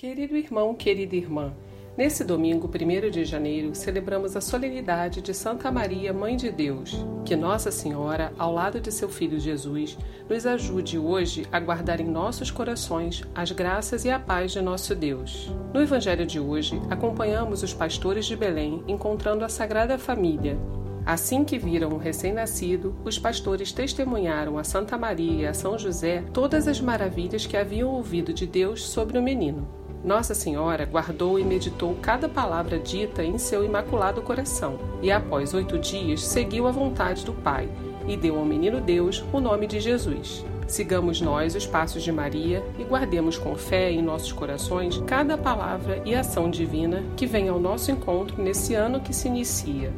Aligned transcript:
Querido 0.00 0.34
irmão, 0.34 0.74
querida 0.74 1.14
irmã, 1.14 1.52
nesse 1.94 2.24
domingo, 2.24 2.66
1 2.66 3.10
de 3.10 3.22
janeiro, 3.22 3.74
celebramos 3.74 4.34
a 4.34 4.40
solenidade 4.40 5.20
de 5.20 5.34
Santa 5.34 5.70
Maria, 5.70 6.10
Mãe 6.10 6.38
de 6.38 6.50
Deus. 6.50 7.04
Que 7.22 7.36
Nossa 7.36 7.70
Senhora, 7.70 8.32
ao 8.38 8.50
lado 8.50 8.80
de 8.80 8.90
seu 8.90 9.10
Filho 9.10 9.38
Jesus, 9.38 9.98
nos 10.26 10.46
ajude 10.46 10.98
hoje 10.98 11.44
a 11.52 11.60
guardar 11.60 12.00
em 12.00 12.08
nossos 12.08 12.50
corações 12.50 13.22
as 13.34 13.52
graças 13.52 14.06
e 14.06 14.10
a 14.10 14.18
paz 14.18 14.52
de 14.52 14.62
nosso 14.62 14.94
Deus. 14.94 15.52
No 15.74 15.82
Evangelho 15.82 16.24
de 16.24 16.40
hoje, 16.40 16.80
acompanhamos 16.88 17.62
os 17.62 17.74
pastores 17.74 18.24
de 18.24 18.34
Belém 18.34 18.82
encontrando 18.88 19.44
a 19.44 19.50
Sagrada 19.50 19.98
Família. 19.98 20.58
Assim 21.04 21.44
que 21.44 21.58
viram 21.58 21.90
o 21.90 21.98
recém-nascido, 21.98 22.96
os 23.04 23.18
pastores 23.18 23.70
testemunharam 23.70 24.56
a 24.56 24.64
Santa 24.64 24.96
Maria 24.96 25.42
e 25.42 25.46
a 25.46 25.52
São 25.52 25.78
José 25.78 26.24
todas 26.32 26.66
as 26.66 26.80
maravilhas 26.80 27.44
que 27.44 27.54
haviam 27.54 27.90
ouvido 27.90 28.32
de 28.32 28.46
Deus 28.46 28.82
sobre 28.82 29.18
o 29.18 29.22
menino. 29.22 29.79
Nossa 30.02 30.34
Senhora 30.34 30.86
guardou 30.86 31.38
e 31.38 31.44
meditou 31.44 31.94
cada 32.00 32.26
palavra 32.26 32.78
dita 32.78 33.22
em 33.22 33.36
seu 33.36 33.62
imaculado 33.62 34.22
coração, 34.22 34.78
e 35.02 35.12
após 35.12 35.52
oito 35.52 35.78
dias 35.78 36.24
seguiu 36.24 36.66
a 36.66 36.70
vontade 36.70 37.24
do 37.24 37.34
Pai 37.34 37.68
e 38.08 38.16
deu 38.16 38.38
ao 38.38 38.44
menino 38.44 38.80
Deus 38.80 39.22
o 39.30 39.40
nome 39.40 39.66
de 39.66 39.78
Jesus. 39.78 40.44
Sigamos 40.66 41.20
nós 41.20 41.54
os 41.54 41.66
passos 41.66 42.02
de 42.02 42.10
Maria 42.10 42.64
e 42.78 42.84
guardemos 42.84 43.36
com 43.36 43.54
fé 43.56 43.90
em 43.90 44.00
nossos 44.00 44.32
corações 44.32 45.02
cada 45.06 45.36
palavra 45.36 46.00
e 46.04 46.14
ação 46.14 46.48
divina 46.48 47.02
que 47.16 47.26
vem 47.26 47.48
ao 47.48 47.60
nosso 47.60 47.90
encontro 47.90 48.42
nesse 48.42 48.74
ano 48.74 49.00
que 49.00 49.12
se 49.12 49.28
inicia. 49.28 49.92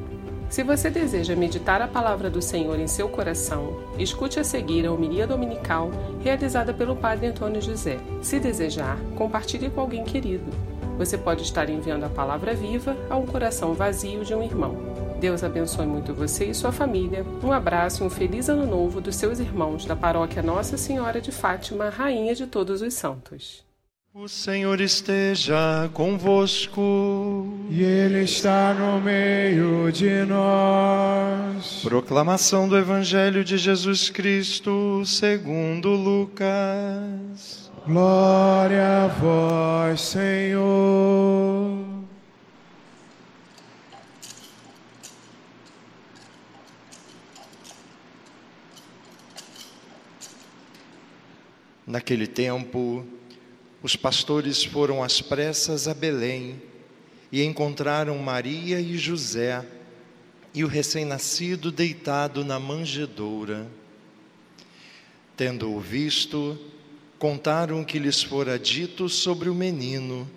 Se 0.53 0.63
você 0.63 0.91
deseja 0.91 1.35
meditar 1.35 1.81
a 1.81 1.89
palavra 1.89 2.29
do 2.29 2.43
Senhor 2.43 2.79
em 2.79 2.87
seu 2.87 3.09
coração, 3.09 3.83
escute 3.99 4.39
a 4.39 4.45
seguir 4.45 4.85
a 4.85 4.93
homilia 4.93 5.27
dominical 5.27 5.91
realizada 6.23 6.75
pelo 6.75 6.95
Padre 6.95 7.29
Antônio 7.29 7.63
José. 7.63 7.99
Se 8.21 8.39
desejar, 8.39 8.99
compartilhe 9.17 9.71
com 9.71 9.81
alguém 9.81 10.05
querido. 10.05 10.45
Você 10.99 11.17
pode 11.17 11.43
estar 11.43 11.71
enviando 11.71 12.05
a 12.05 12.11
palavra 12.11 12.55
viva 12.55 12.95
a 13.09 13.17
um 13.17 13.25
coração 13.25 13.73
vazio 13.73 14.27
de 14.27 14.35
um 14.35 14.43
irmão. 14.43 14.77
Deus 15.19 15.43
abençoe 15.43 15.87
muito 15.87 16.13
você 16.13 16.45
e 16.45 16.55
sua 16.55 16.71
família. 16.71 17.25
Um 17.43 17.51
abraço 17.51 18.05
e 18.05 18.07
um 18.07 18.11
feliz 18.11 18.51
ano 18.51 18.67
novo 18.67 19.01
dos 19.01 19.17
seus 19.17 19.39
irmãos 19.39 19.87
da 19.87 19.97
paróquia 19.97 20.43
Nossa 20.43 20.77
Senhora 20.77 21.19
de 21.19 21.33
Fátima, 21.33 21.89
Rainha 21.89 22.35
de 22.35 22.47
Todos 22.47 22.83
os 22.83 22.93
Santos. 22.93 23.65
O 24.13 24.29
Senhor 24.29 24.79
esteja 24.83 25.89
convosco. 25.95 26.83
E 27.75 27.83
Ele 27.83 28.25
está 28.25 28.75
no 28.75 29.01
meio 29.01 29.91
de 29.91 30.27
nós. 30.27 31.81
Proclamação 31.83 32.69
do 32.69 32.77
Evangelho 32.77 33.43
de 33.43 33.57
Jesus 33.57 34.11
Cristo, 34.11 35.03
segundo 35.07 35.89
Lucas. 35.89 37.71
Glória 37.87 39.05
a 39.05 39.07
vós, 39.07 40.03
Senhor. 40.03 41.79
Naquele 51.87 52.27
tempo, 52.27 53.03
os 53.83 53.97
pastores 53.97 54.63
foram 54.63 55.03
às 55.03 55.23
pressas 55.23 55.89
a 55.89 55.95
Belém 55.95 56.71
e 57.33 57.43
encontraram 57.43 58.19
Maria 58.19 58.79
e 58.79 58.99
José 58.99 59.65
e 60.53 60.63
o 60.63 60.69
recém-nascido 60.69 61.73
deitado 61.73 62.45
na 62.45 62.61
manjedoura. 62.61 63.67
Tendo-o 65.35 65.81
visto, 65.81 66.59
contaram 67.19 67.81
o 67.81 67.87
que 67.87 67.99
lhes 67.99 68.23
fora 68.23 68.59
dito 68.59 69.09
sobre 69.09 69.49
o 69.49 69.55
menino. 69.55 70.31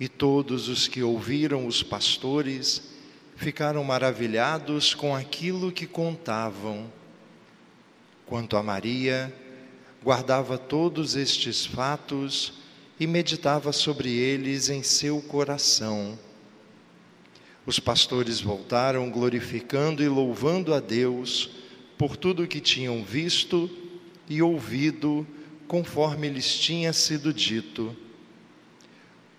E 0.00 0.08
todos 0.08 0.68
os 0.68 0.88
que 0.88 1.02
ouviram 1.02 1.66
os 1.66 1.82
pastores 1.82 2.90
ficaram 3.36 3.84
maravilhados 3.84 4.94
com 4.94 5.14
aquilo 5.14 5.70
que 5.70 5.86
contavam. 5.86 6.90
Quanto 8.24 8.56
a 8.56 8.62
Maria, 8.62 9.32
guardava 10.02 10.56
todos 10.56 11.16
estes 11.16 11.66
fatos 11.66 12.61
e 13.02 13.06
meditava 13.08 13.72
sobre 13.72 14.10
eles 14.16 14.68
em 14.68 14.80
seu 14.84 15.20
coração. 15.20 16.16
Os 17.66 17.80
pastores 17.80 18.40
voltaram 18.40 19.10
glorificando 19.10 20.04
e 20.04 20.08
louvando 20.08 20.72
a 20.72 20.78
Deus 20.78 21.50
por 21.98 22.16
tudo 22.16 22.44
o 22.44 22.46
que 22.46 22.60
tinham 22.60 23.02
visto 23.02 23.68
e 24.28 24.40
ouvido, 24.40 25.26
conforme 25.66 26.28
lhes 26.28 26.54
tinha 26.54 26.92
sido 26.92 27.34
dito. 27.34 27.96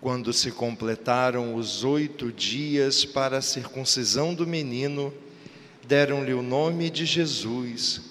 Quando 0.02 0.34
se 0.34 0.52
completaram 0.52 1.56
os 1.56 1.86
oito 1.86 2.34
dias 2.34 3.06
para 3.06 3.38
a 3.38 3.42
circuncisão 3.42 4.34
do 4.34 4.46
menino, 4.46 5.14
deram-lhe 5.88 6.34
o 6.34 6.42
nome 6.42 6.90
de 6.90 7.06
Jesus 7.06 8.02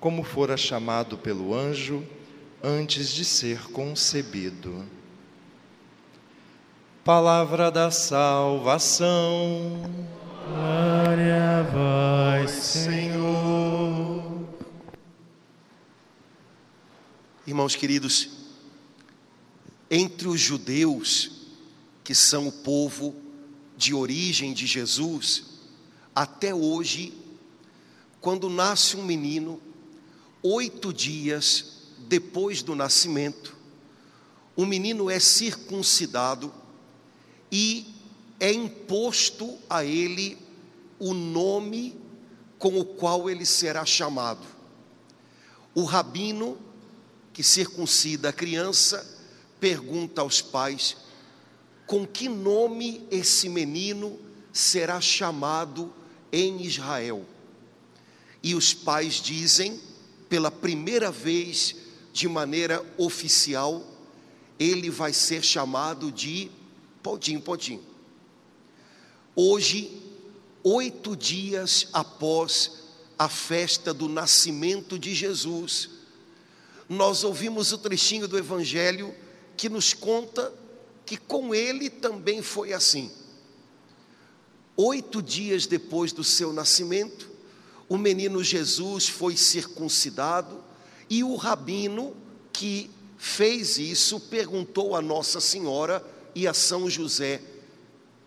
como 0.00 0.22
fora 0.22 0.56
chamado 0.56 1.18
pelo 1.18 1.54
anjo 1.54 2.02
antes 2.62 3.08
de 3.08 3.24
ser 3.24 3.70
concebido. 3.70 4.86
Palavra 7.02 7.70
da 7.70 7.90
salvação. 7.90 9.08
Glória 10.46 11.60
a 11.60 11.62
vós, 11.62 12.50
Senhor. 12.50 14.46
Irmãos 17.46 17.74
queridos, 17.74 18.28
entre 19.90 20.28
os 20.28 20.40
judeus, 20.40 21.48
que 22.04 22.14
são 22.14 22.48
o 22.48 22.52
povo 22.52 23.16
de 23.76 23.94
origem 23.94 24.52
de 24.52 24.66
Jesus, 24.66 25.44
até 26.14 26.54
hoje, 26.54 27.14
quando 28.20 28.50
nasce 28.50 28.96
um 28.96 29.04
menino, 29.04 29.60
oito 30.42 30.92
dias 30.92 31.79
depois 32.08 32.62
do 32.62 32.74
nascimento, 32.74 33.56
o 34.56 34.66
menino 34.66 35.10
é 35.10 35.18
circuncidado 35.18 36.52
e 37.50 37.94
é 38.38 38.52
imposto 38.52 39.58
a 39.68 39.84
ele 39.84 40.38
o 40.98 41.14
nome 41.14 41.98
com 42.58 42.78
o 42.78 42.84
qual 42.84 43.28
ele 43.30 43.46
será 43.46 43.84
chamado. 43.84 44.46
O 45.74 45.84
rabino 45.84 46.58
que 47.32 47.42
circuncida 47.42 48.30
a 48.30 48.32
criança 48.32 49.18
pergunta 49.58 50.20
aos 50.20 50.42
pais: 50.42 50.96
com 51.86 52.06
que 52.06 52.28
nome 52.28 53.06
esse 53.10 53.48
menino 53.48 54.18
será 54.52 55.00
chamado 55.00 55.92
em 56.32 56.62
Israel? 56.62 57.24
E 58.42 58.54
os 58.54 58.74
pais 58.74 59.14
dizem: 59.14 59.80
pela 60.28 60.50
primeira 60.50 61.10
vez 61.10 61.76
de 62.20 62.28
maneira 62.28 62.84
oficial, 62.98 63.82
ele 64.58 64.90
vai 64.90 65.10
ser 65.10 65.42
chamado 65.42 66.12
de 66.12 66.50
Podim 67.02 67.40
Podim. 67.40 67.80
Hoje, 69.34 70.02
oito 70.62 71.16
dias 71.16 71.88
após 71.94 72.72
a 73.18 73.26
festa 73.26 73.94
do 73.94 74.06
nascimento 74.06 74.98
de 74.98 75.14
Jesus, 75.14 75.88
nós 76.86 77.24
ouvimos 77.24 77.72
o 77.72 77.78
trechinho 77.78 78.28
do 78.28 78.36
Evangelho 78.36 79.14
que 79.56 79.70
nos 79.70 79.94
conta 79.94 80.52
que 81.06 81.16
com 81.16 81.54
ele 81.54 81.88
também 81.88 82.42
foi 82.42 82.74
assim. 82.74 83.10
Oito 84.76 85.22
dias 85.22 85.66
depois 85.66 86.12
do 86.12 86.22
seu 86.22 86.52
nascimento, 86.52 87.30
o 87.88 87.96
menino 87.96 88.44
Jesus 88.44 89.08
foi 89.08 89.38
circuncidado 89.38 90.68
e 91.10 91.24
o 91.24 91.34
rabino 91.34 92.16
que 92.52 92.88
fez 93.18 93.76
isso 93.76 94.20
perguntou 94.20 94.94
a 94.94 95.02
Nossa 95.02 95.40
Senhora 95.40 96.02
e 96.34 96.46
a 96.46 96.54
São 96.54 96.88
José: 96.88 97.42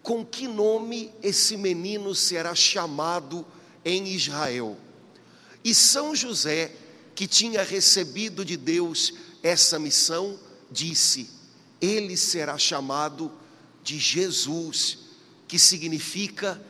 com 0.04 0.26
que 0.26 0.48
nome 0.48 1.10
esse 1.24 1.56
menino 1.56 2.14
será 2.14 2.54
chamado 2.54 3.46
em 3.86 4.08
Israel? 4.10 4.78
E 5.64 5.74
São 5.74 6.14
José, 6.14 6.76
que 7.16 7.26
tinha 7.26 7.64
recebido 7.64 8.44
de 8.44 8.58
Deus 8.58 9.14
essa 9.42 9.80
missão, 9.80 10.38
disse: 10.70 11.30
ele 11.80 12.18
será 12.18 12.58
chamado 12.58 13.32
de 13.82 13.98
Jesus, 13.98 15.00
que 15.48 15.58
significa 15.58 16.62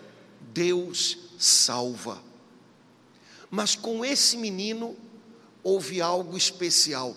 Deus 0.54 1.18
salva. 1.40 2.22
Mas 3.50 3.76
com 3.76 4.04
esse 4.04 4.38
menino 4.38 4.96
houve 5.64 6.02
algo 6.02 6.38
especial, 6.38 7.16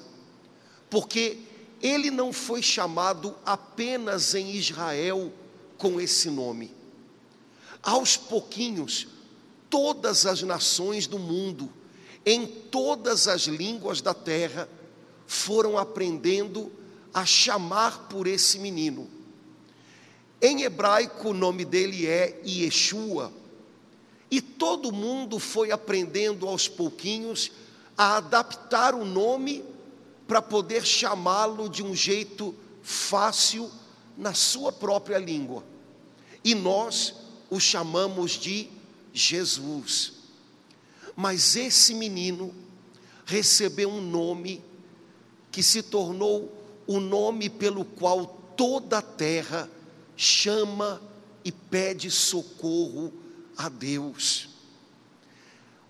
porque 0.88 1.38
ele 1.82 2.10
não 2.10 2.32
foi 2.32 2.62
chamado 2.62 3.34
apenas 3.44 4.34
em 4.34 4.52
Israel 4.52 5.32
com 5.76 6.00
esse 6.00 6.31
nome. 6.31 6.72
Aos 7.82 8.16
pouquinhos, 8.16 9.08
todas 9.69 10.26
as 10.26 10.43
nações 10.43 11.06
do 11.06 11.19
mundo, 11.19 11.70
em 12.25 12.46
todas 12.46 13.28
as 13.28 13.43
línguas 13.43 14.00
da 14.00 14.14
terra, 14.14 14.69
foram 15.26 15.76
aprendendo 15.76 16.72
a 17.12 17.25
chamar 17.25 18.08
por 18.08 18.26
esse 18.26 18.58
menino. 18.58 19.08
Em 20.40 20.62
hebraico, 20.62 21.31
o 21.31 21.34
nome 21.34 21.64
dele 21.64 22.06
é 22.06 22.40
Yeshua. 22.46 23.32
E 24.31 24.40
todo 24.40 24.93
mundo 24.93 25.38
foi 25.38 25.70
aprendendo 25.70 26.48
aos 26.48 26.69
pouquinhos 26.69 27.52
a 27.96 28.16
adaptar 28.16 28.94
o 28.94 29.04
nome 29.04 29.64
para 30.26 30.43
poder 30.43 30.84
chamá-lo 30.84 31.69
de 31.69 31.82
um 31.82 31.94
jeito 31.94 32.54
fácil 32.82 33.70
na 34.16 34.34
sua 34.34 34.72
própria 34.72 35.19
língua. 35.19 35.64
E 36.44 36.54
nós 36.54 37.14
o 37.50 37.58
chamamos 37.58 38.32
de 38.32 38.69
Jesus. 39.12 40.12
Mas 41.14 41.56
esse 41.56 41.94
menino 41.94 42.54
recebeu 43.25 43.88
um 43.88 44.00
nome 44.00 44.62
que 45.50 45.62
se 45.62 45.82
tornou 45.82 46.52
o 46.87 47.00
nome 47.00 47.48
pelo 47.48 47.84
qual 47.84 48.26
toda 48.56 48.98
a 48.98 49.02
terra 49.02 49.69
chama 50.16 51.00
e 51.44 51.50
pede 51.50 52.10
socorro 52.10 53.12
a 53.56 53.69
Deus. 53.69 54.48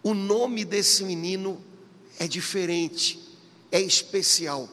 O 0.03 0.14
nome 0.14 0.64
desse 0.64 1.03
menino 1.03 1.61
é 2.19 2.27
diferente, 2.27 3.19
é 3.71 3.81
especial. 3.81 4.69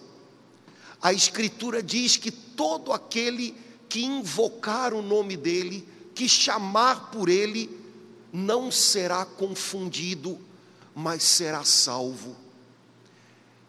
A 1.01 1.11
Escritura 1.11 1.83
diz 1.83 2.15
que 2.15 2.31
todo 2.31 2.93
aquele 2.93 3.55
que 3.89 4.03
invocar 4.03 4.93
o 4.93 5.01
nome 5.01 5.35
dele, 5.35 5.87
que 6.15 6.27
chamar 6.29 7.11
por 7.11 7.29
ele, 7.29 7.69
não 8.31 8.71
será 8.71 9.25
confundido, 9.25 10.39
mas 10.95 11.23
será 11.23 11.63
salvo. 11.63 12.35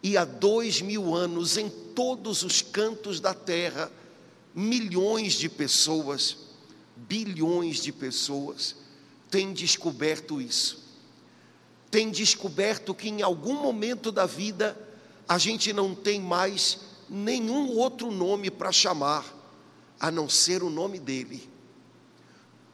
E 0.01 0.17
há 0.17 0.23
dois 0.23 0.81
mil 0.81 1.13
anos, 1.13 1.57
em 1.57 1.69
todos 1.69 2.43
os 2.43 2.61
cantos 2.61 3.19
da 3.19 3.33
terra, 3.33 3.91
milhões 4.53 5.33
de 5.33 5.49
pessoas, 5.49 6.37
bilhões 6.95 7.77
de 7.77 7.91
pessoas, 7.91 8.75
têm 9.29 9.51
descoberto 9.51 10.39
isso. 10.39 10.84
Têm 11.95 12.11
descoberto 12.11 12.93
que 12.93 13.07
em 13.07 13.21
algum 13.21 13.53
momento 13.53 14.11
da 14.11 14.25
vida 14.25 14.77
a 15.25 15.37
gente 15.37 15.71
não 15.71 15.95
tem 15.95 16.19
mais 16.19 16.79
nenhum 17.09 17.69
outro 17.69 18.11
nome 18.11 18.51
para 18.51 18.69
chamar, 18.69 19.23
a 19.97 20.11
não 20.11 20.27
ser 20.27 20.61
o 20.61 20.69
nome 20.69 20.99
dele. 20.99 21.49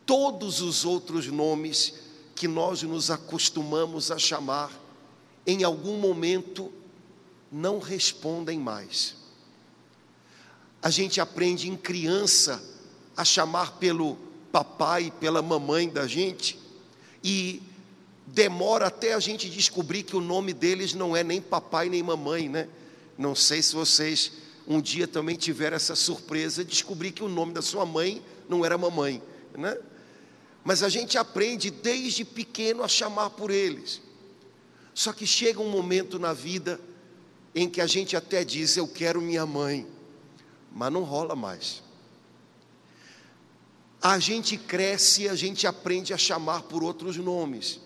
Todos 0.08 0.60
os 0.60 0.86
outros 0.86 1.28
nomes 1.28 1.94
que 2.34 2.48
nós 2.48 2.82
nos 2.82 3.12
acostumamos 3.12 4.10
a 4.10 4.18
chamar, 4.18 4.72
em 5.46 5.64
algum 5.64 6.00
momento 6.00 6.74
não 7.52 7.78
respondem 7.78 8.58
mais. 8.58 9.18
A 10.82 10.90
gente 10.90 11.22
aprende 11.22 11.70
em 11.70 11.78
criança 11.78 12.60
a 13.16 13.24
chamar 13.24 13.74
pelo 13.74 14.18
papai, 14.52 15.14
pela 15.20 15.44
mamãe 15.44 15.88
da 15.88 16.08
gente, 16.08 16.60
e 17.24 17.62
demora 18.28 18.88
até 18.88 19.14
a 19.14 19.20
gente 19.20 19.50
descobrir 19.50 20.04
que 20.04 20.16
o 20.16 20.22
nome 20.22 20.54
deles 20.54 20.94
não 20.94 21.16
é 21.16 21.24
nem 21.24 21.42
papai 21.42 21.90
nem 21.90 22.04
mamãe, 22.04 22.48
né? 22.48 22.68
Não 23.18 23.36
sei 23.36 23.62
se 23.62 23.76
vocês 23.76 24.32
um 24.68 24.80
dia 24.80 25.08
também 25.08 25.36
tiveram 25.36 25.76
essa 25.76 25.96
surpresa 25.96 26.64
de 26.64 26.72
descobrir 26.72 27.12
que 27.12 27.24
o 27.24 27.30
nome 27.30 27.54
da 27.54 27.62
sua 27.62 27.86
mãe 27.86 28.24
não 28.48 28.64
era 28.64 28.78
mamãe, 28.78 29.22
né? 29.58 29.78
Mas 30.64 30.84
a 30.84 30.90
gente 30.90 31.18
aprende 31.18 31.72
desde 31.72 32.24
pequeno 32.24 32.84
a 32.84 32.88
chamar 32.88 33.32
por 33.32 33.50
eles. 33.50 34.02
Só 34.94 35.12
que 35.12 35.26
chega 35.26 35.60
um 35.60 35.70
momento 35.70 36.20
na 36.20 36.34
vida 36.34 36.80
em 37.56 37.70
que 37.70 37.82
a 37.82 37.88
gente 37.88 38.16
até 38.16 38.44
diz: 38.44 38.78
Eu 38.78 38.88
quero 38.88 39.22
minha 39.22 39.46
mãe, 39.46 39.88
mas 40.72 40.92
não 40.92 41.04
rola 41.04 41.36
mais. 41.36 41.82
A 44.02 44.20
gente 44.20 44.58
cresce, 44.58 45.30
a 45.30 45.36
gente 45.36 45.68
aprende 45.68 46.14
a 46.14 46.18
chamar 46.18 46.64
por 46.64 46.84
outros 46.84 47.18
nomes. 47.18 47.80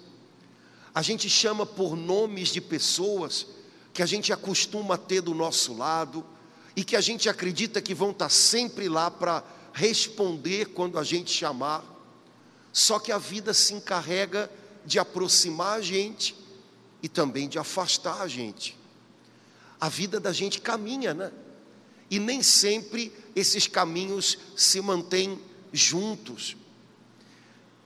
A 0.96 1.02
gente 1.02 1.30
chama 1.30 1.66
por 1.66 1.98
nomes 1.98 2.48
de 2.48 2.62
pessoas 2.62 3.48
que 3.94 4.02
a 4.02 4.06
gente 4.06 4.32
acostuma 4.32 4.98
ter 4.98 5.20
do 5.20 5.34
nosso 5.34 5.74
lado 5.74 6.26
e 6.74 6.86
que 6.86 6.96
a 6.96 7.02
gente 7.02 7.28
acredita 7.28 7.82
que 7.82 7.94
vão 7.94 8.12
estar 8.12 8.30
sempre 8.30 8.88
lá 8.88 9.12
para 9.12 9.44
responder 9.74 10.68
quando 10.68 10.98
a 10.98 11.04
gente 11.04 11.30
chamar. 11.30 11.84
Só 12.72 12.98
que 12.98 13.12
a 13.12 13.18
vida 13.18 13.54
se 13.54 13.74
encarrega 13.74 14.50
de 14.86 14.98
aproximar 14.98 15.80
a 15.80 15.82
gente 15.82 16.34
e 17.04 17.10
também 17.10 17.50
de 17.50 17.60
afastar 17.60 18.22
a 18.22 18.28
gente. 18.28 18.78
A 19.82 19.90
vida 19.90 20.18
da 20.18 20.32
gente 20.32 20.62
caminha, 20.62 21.14
né? 21.14 21.30
E 22.10 22.20
nem 22.20 22.42
sempre 22.42 23.12
esses 23.36 23.68
caminhos 23.68 24.38
se 24.56 24.80
mantêm 24.80 25.38
juntos. 25.74 26.56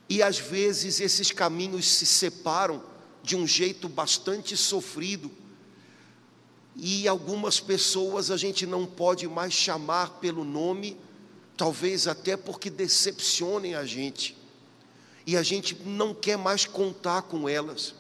E 0.07 0.21
às 0.21 0.37
vezes 0.37 0.99
esses 0.99 1.31
caminhos 1.31 1.87
se 1.87 2.05
separam 2.05 2.83
de 3.29 3.35
um 3.35 3.45
jeito 3.45 3.87
bastante 3.87 4.57
sofrido. 4.57 5.29
E 6.75 7.07
algumas 7.07 7.59
pessoas 7.59 8.31
a 8.31 8.37
gente 8.37 8.65
não 8.65 8.87
pode 8.87 9.27
mais 9.27 9.53
chamar 9.53 10.19
pelo 10.19 10.43
nome, 10.43 10.97
talvez 11.55 12.07
até 12.07 12.35
porque 12.35 12.71
decepcionem 12.71 13.75
a 13.75 13.85
gente. 13.85 14.35
E 15.27 15.37
a 15.37 15.43
gente 15.43 15.77
não 15.85 16.11
quer 16.11 16.39
mais 16.39 16.65
contar 16.65 17.21
com 17.21 17.47
elas. 17.47 17.93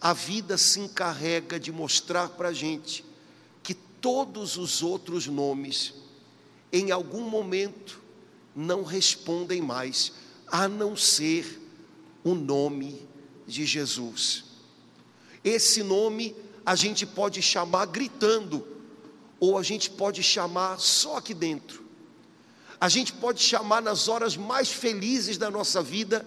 A 0.00 0.12
vida 0.12 0.56
se 0.56 0.78
encarrega 0.78 1.58
de 1.58 1.72
mostrar 1.72 2.28
para 2.28 2.50
a 2.50 2.52
gente 2.52 3.04
que 3.60 3.74
todos 3.74 4.56
os 4.56 4.84
outros 4.84 5.26
nomes, 5.26 5.94
em 6.72 6.92
algum 6.92 7.28
momento, 7.28 8.00
não 8.54 8.84
respondem 8.84 9.60
mais, 9.60 10.12
a 10.46 10.68
não 10.68 10.96
ser 10.96 11.60
o 12.22 12.36
nome 12.36 13.04
de 13.46 13.64
Jesus. 13.64 14.44
Esse 15.44 15.82
nome 15.82 16.34
a 16.64 16.74
gente 16.74 17.06
pode 17.06 17.40
chamar 17.40 17.86
gritando, 17.86 18.66
ou 19.38 19.56
a 19.56 19.62
gente 19.62 19.88
pode 19.88 20.22
chamar 20.22 20.80
só 20.80 21.18
aqui 21.18 21.32
dentro. 21.32 21.84
A 22.80 22.88
gente 22.88 23.12
pode 23.12 23.40
chamar 23.40 23.80
nas 23.80 24.08
horas 24.08 24.36
mais 24.36 24.68
felizes 24.68 25.38
da 25.38 25.50
nossa 25.50 25.80
vida, 25.80 26.26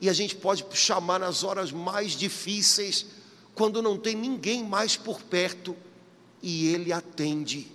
e 0.00 0.08
a 0.08 0.12
gente 0.12 0.36
pode 0.36 0.64
chamar 0.72 1.18
nas 1.18 1.42
horas 1.42 1.72
mais 1.72 2.12
difíceis, 2.12 3.06
quando 3.54 3.82
não 3.82 3.98
tem 3.98 4.14
ninguém 4.14 4.64
mais 4.64 4.96
por 4.96 5.20
perto, 5.22 5.76
e 6.40 6.68
Ele 6.68 6.92
atende, 6.92 7.66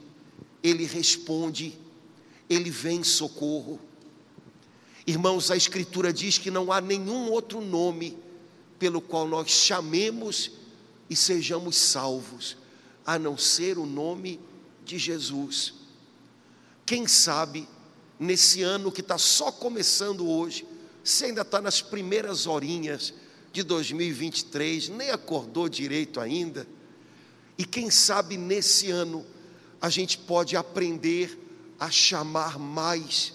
Ele 0.63 0.85
responde, 0.85 1.77
Ele 2.49 2.69
vem 2.69 2.99
em 2.99 3.03
socorro. 3.03 3.79
Irmãos, 5.05 5.51
a 5.51 5.57
Escritura 5.57 6.11
diz 6.11 6.37
que 6.37 6.49
não 6.49 6.71
há 6.71 6.81
nenhum 6.81 7.29
outro 7.29 7.61
nome 7.61 8.17
pelo 8.79 9.01
qual 9.01 9.27
nós 9.27 9.49
chamemos 9.49 10.51
e 11.09 11.15
sejamos 11.15 11.75
salvos, 11.75 12.57
a 13.05 13.17
não 13.17 13.37
ser 13.37 13.77
o 13.77 13.85
nome 13.85 14.39
de 14.85 14.97
Jesus. 14.97 15.73
Quem 16.85 17.07
sabe, 17.07 17.67
nesse 18.19 18.61
ano 18.61 18.91
que 18.91 19.01
está 19.01 19.17
só 19.17 19.51
começando 19.51 20.27
hoje, 20.27 20.65
você 21.03 21.25
ainda 21.25 21.41
está 21.41 21.61
nas 21.61 21.81
primeiras 21.81 22.47
horinhas 22.47 23.13
de 23.51 23.63
2023, 23.63 24.89
nem 24.89 25.09
acordou 25.09 25.69
direito 25.69 26.19
ainda, 26.19 26.67
e 27.57 27.65
quem 27.65 27.89
sabe 27.89 28.37
nesse 28.37 28.91
ano 28.91 29.25
a 29.81 29.89
gente 29.89 30.17
pode 30.17 30.55
aprender 30.55 31.37
a 31.79 31.89
chamar 31.89 32.59
mais 32.59 33.33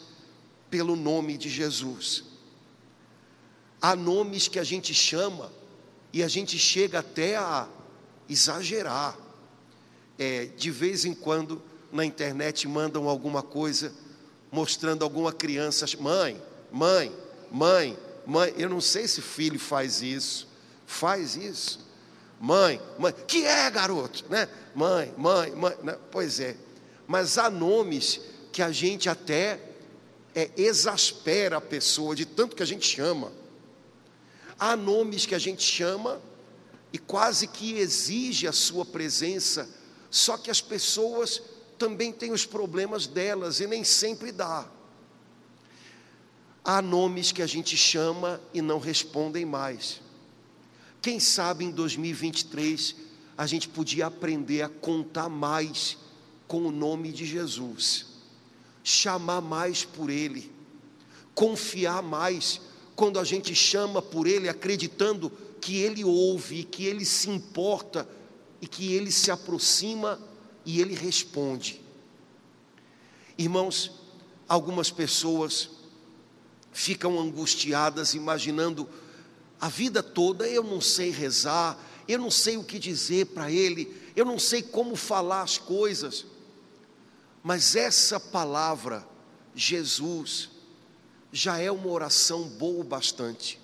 pelo 0.70 0.96
nome 0.96 1.36
de 1.36 1.48
Jesus. 1.48 2.31
Há 3.82 3.96
nomes 3.96 4.46
que 4.46 4.60
a 4.60 4.64
gente 4.64 4.94
chama 4.94 5.52
e 6.12 6.22
a 6.22 6.28
gente 6.28 6.56
chega 6.56 7.00
até 7.00 7.36
a 7.36 7.68
exagerar. 8.28 9.18
É, 10.16 10.44
de 10.44 10.70
vez 10.70 11.04
em 11.04 11.12
quando 11.12 11.60
na 11.90 12.04
internet 12.04 12.68
mandam 12.68 13.08
alguma 13.08 13.42
coisa 13.42 13.92
mostrando 14.52 15.02
alguma 15.02 15.32
criança, 15.32 15.84
mãe, 15.98 16.40
mãe, 16.70 17.12
mãe, 17.50 17.98
mãe. 18.24 18.54
Eu 18.56 18.68
não 18.68 18.80
sei 18.80 19.08
se 19.08 19.20
filho 19.20 19.58
faz 19.58 20.00
isso, 20.00 20.46
faz 20.86 21.34
isso. 21.34 21.80
Mãe, 22.40 22.80
mãe, 22.98 23.12
que 23.26 23.44
é 23.44 23.68
garoto, 23.68 24.24
né? 24.28 24.48
Mãe, 24.74 25.12
mãe, 25.16 25.50
mãe, 25.52 25.76
né? 25.82 25.96
pois 26.10 26.38
é. 26.38 26.56
Mas 27.06 27.36
há 27.36 27.50
nomes 27.50 28.20
que 28.52 28.62
a 28.62 28.70
gente 28.70 29.08
até 29.08 29.60
é, 30.34 30.50
exaspera 30.56 31.56
a 31.56 31.60
pessoa 31.60 32.14
de 32.14 32.26
tanto 32.26 32.54
que 32.54 32.62
a 32.62 32.66
gente 32.66 32.86
chama. 32.86 33.41
Há 34.58 34.76
nomes 34.76 35.26
que 35.26 35.34
a 35.34 35.38
gente 35.38 35.62
chama 35.62 36.20
e 36.92 36.98
quase 36.98 37.46
que 37.46 37.74
exige 37.78 38.46
a 38.46 38.52
sua 38.52 38.84
presença, 38.84 39.68
só 40.10 40.36
que 40.36 40.50
as 40.50 40.60
pessoas 40.60 41.42
também 41.78 42.12
têm 42.12 42.32
os 42.32 42.44
problemas 42.44 43.06
delas 43.06 43.60
e 43.60 43.66
nem 43.66 43.82
sempre 43.82 44.30
dá. 44.30 44.68
Há 46.64 46.80
nomes 46.80 47.32
que 47.32 47.42
a 47.42 47.46
gente 47.46 47.76
chama 47.76 48.40
e 48.54 48.62
não 48.62 48.78
respondem 48.78 49.44
mais. 49.44 50.00
Quem 51.00 51.18
sabe 51.18 51.64
em 51.64 51.70
2023 51.72 52.94
a 53.36 53.46
gente 53.46 53.68
podia 53.68 54.06
aprender 54.06 54.62
a 54.62 54.68
contar 54.68 55.28
mais 55.28 55.96
com 56.46 56.66
o 56.66 56.70
nome 56.70 57.10
de 57.10 57.24
Jesus, 57.24 58.06
chamar 58.84 59.40
mais 59.40 59.84
por 59.84 60.10
Ele, 60.10 60.52
confiar 61.34 62.02
mais 62.02 62.60
quando 62.94 63.18
a 63.18 63.24
gente 63.24 63.54
chama 63.54 64.02
por 64.02 64.26
Ele, 64.26 64.48
acreditando 64.48 65.30
que 65.60 65.76
Ele 65.78 66.04
ouve, 66.04 66.64
que 66.64 66.86
Ele 66.86 67.04
se 67.04 67.30
importa 67.30 68.08
e 68.60 68.66
que 68.66 68.92
Ele 68.92 69.10
se 69.10 69.30
aproxima 69.30 70.20
e 70.64 70.80
Ele 70.80 70.94
responde. 70.94 71.80
Irmãos, 73.38 73.90
algumas 74.48 74.90
pessoas 74.90 75.70
ficam 76.72 77.18
angustiadas, 77.18 78.14
imaginando 78.14 78.88
a 79.60 79.68
vida 79.68 80.02
toda 80.02 80.48
eu 80.48 80.62
não 80.62 80.80
sei 80.80 81.10
rezar, 81.10 81.78
eu 82.08 82.18
não 82.18 82.30
sei 82.30 82.56
o 82.56 82.64
que 82.64 82.78
dizer 82.78 83.26
para 83.26 83.50
Ele, 83.50 83.94
eu 84.16 84.24
não 84.24 84.38
sei 84.38 84.62
como 84.62 84.96
falar 84.96 85.42
as 85.42 85.58
coisas. 85.58 86.26
Mas 87.42 87.74
essa 87.74 88.20
palavra, 88.20 89.06
Jesus, 89.54 90.50
já 91.32 91.58
é 91.58 91.70
uma 91.70 91.88
oração 91.88 92.44
boa 92.44 92.82
o 92.82 92.84
bastante. 92.84 93.58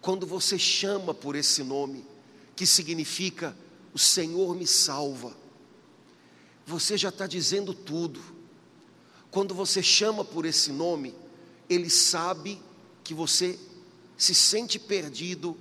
Quando 0.00 0.26
você 0.26 0.58
chama 0.58 1.14
por 1.14 1.36
esse 1.36 1.62
nome, 1.62 2.04
que 2.56 2.66
significa 2.66 3.56
o 3.94 3.98
Senhor 3.98 4.56
me 4.56 4.66
salva, 4.66 5.36
você 6.66 6.98
já 6.98 7.10
está 7.10 7.26
dizendo 7.26 7.72
tudo. 7.72 8.20
Quando 9.30 9.54
você 9.54 9.82
chama 9.82 10.24
por 10.24 10.44
esse 10.44 10.72
nome, 10.72 11.14
Ele 11.70 11.88
sabe 11.88 12.60
que 13.04 13.14
você 13.14 13.58
se 14.16 14.34
sente 14.34 14.78
perdido 14.78 15.56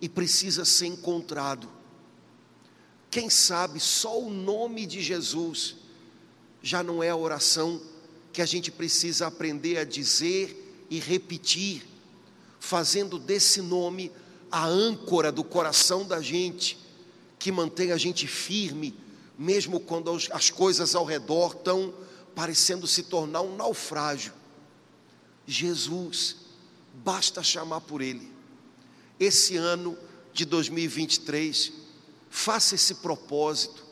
e 0.00 0.08
precisa 0.08 0.64
ser 0.64 0.86
encontrado. 0.86 1.68
Quem 3.10 3.28
sabe 3.28 3.80
só 3.80 4.18
o 4.18 4.30
nome 4.30 4.86
de 4.86 5.02
Jesus 5.02 5.76
já 6.62 6.82
não 6.82 7.02
é 7.02 7.10
a 7.10 7.16
oração 7.16 7.80
que 8.38 8.42
a 8.42 8.46
gente 8.46 8.70
precisa 8.70 9.26
aprender 9.26 9.78
a 9.78 9.84
dizer 9.84 10.86
e 10.88 11.00
repetir, 11.00 11.82
fazendo 12.60 13.18
desse 13.18 13.60
nome 13.60 14.12
a 14.48 14.64
âncora 14.64 15.32
do 15.32 15.42
coração 15.42 16.06
da 16.06 16.22
gente, 16.22 16.78
que 17.36 17.50
mantém 17.50 17.90
a 17.90 17.96
gente 17.96 18.28
firme, 18.28 18.94
mesmo 19.36 19.80
quando 19.80 20.16
as 20.30 20.50
coisas 20.50 20.94
ao 20.94 21.04
redor 21.04 21.56
estão 21.56 21.92
parecendo 22.32 22.86
se 22.86 23.02
tornar 23.02 23.40
um 23.40 23.56
naufrágio. 23.56 24.32
Jesus, 25.44 26.36
basta 26.94 27.42
chamar 27.42 27.80
por 27.80 28.00
Ele. 28.00 28.30
Esse 29.18 29.56
ano 29.56 29.98
de 30.32 30.44
2023, 30.44 31.72
faça 32.30 32.76
esse 32.76 32.94
propósito 32.94 33.84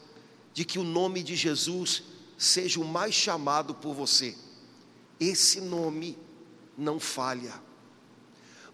de 0.55 0.65
que 0.65 0.79
o 0.79 0.85
nome 0.85 1.25
de 1.25 1.35
Jesus 1.35 2.05
seja 2.37 2.81
o 2.81 2.85
mais 2.85 3.14
chamado 3.14 3.75
por 3.75 3.95
você. 3.95 4.35
Esse 5.19 5.61
nome 5.61 6.19
não 6.76 7.00
falha. 7.00 7.55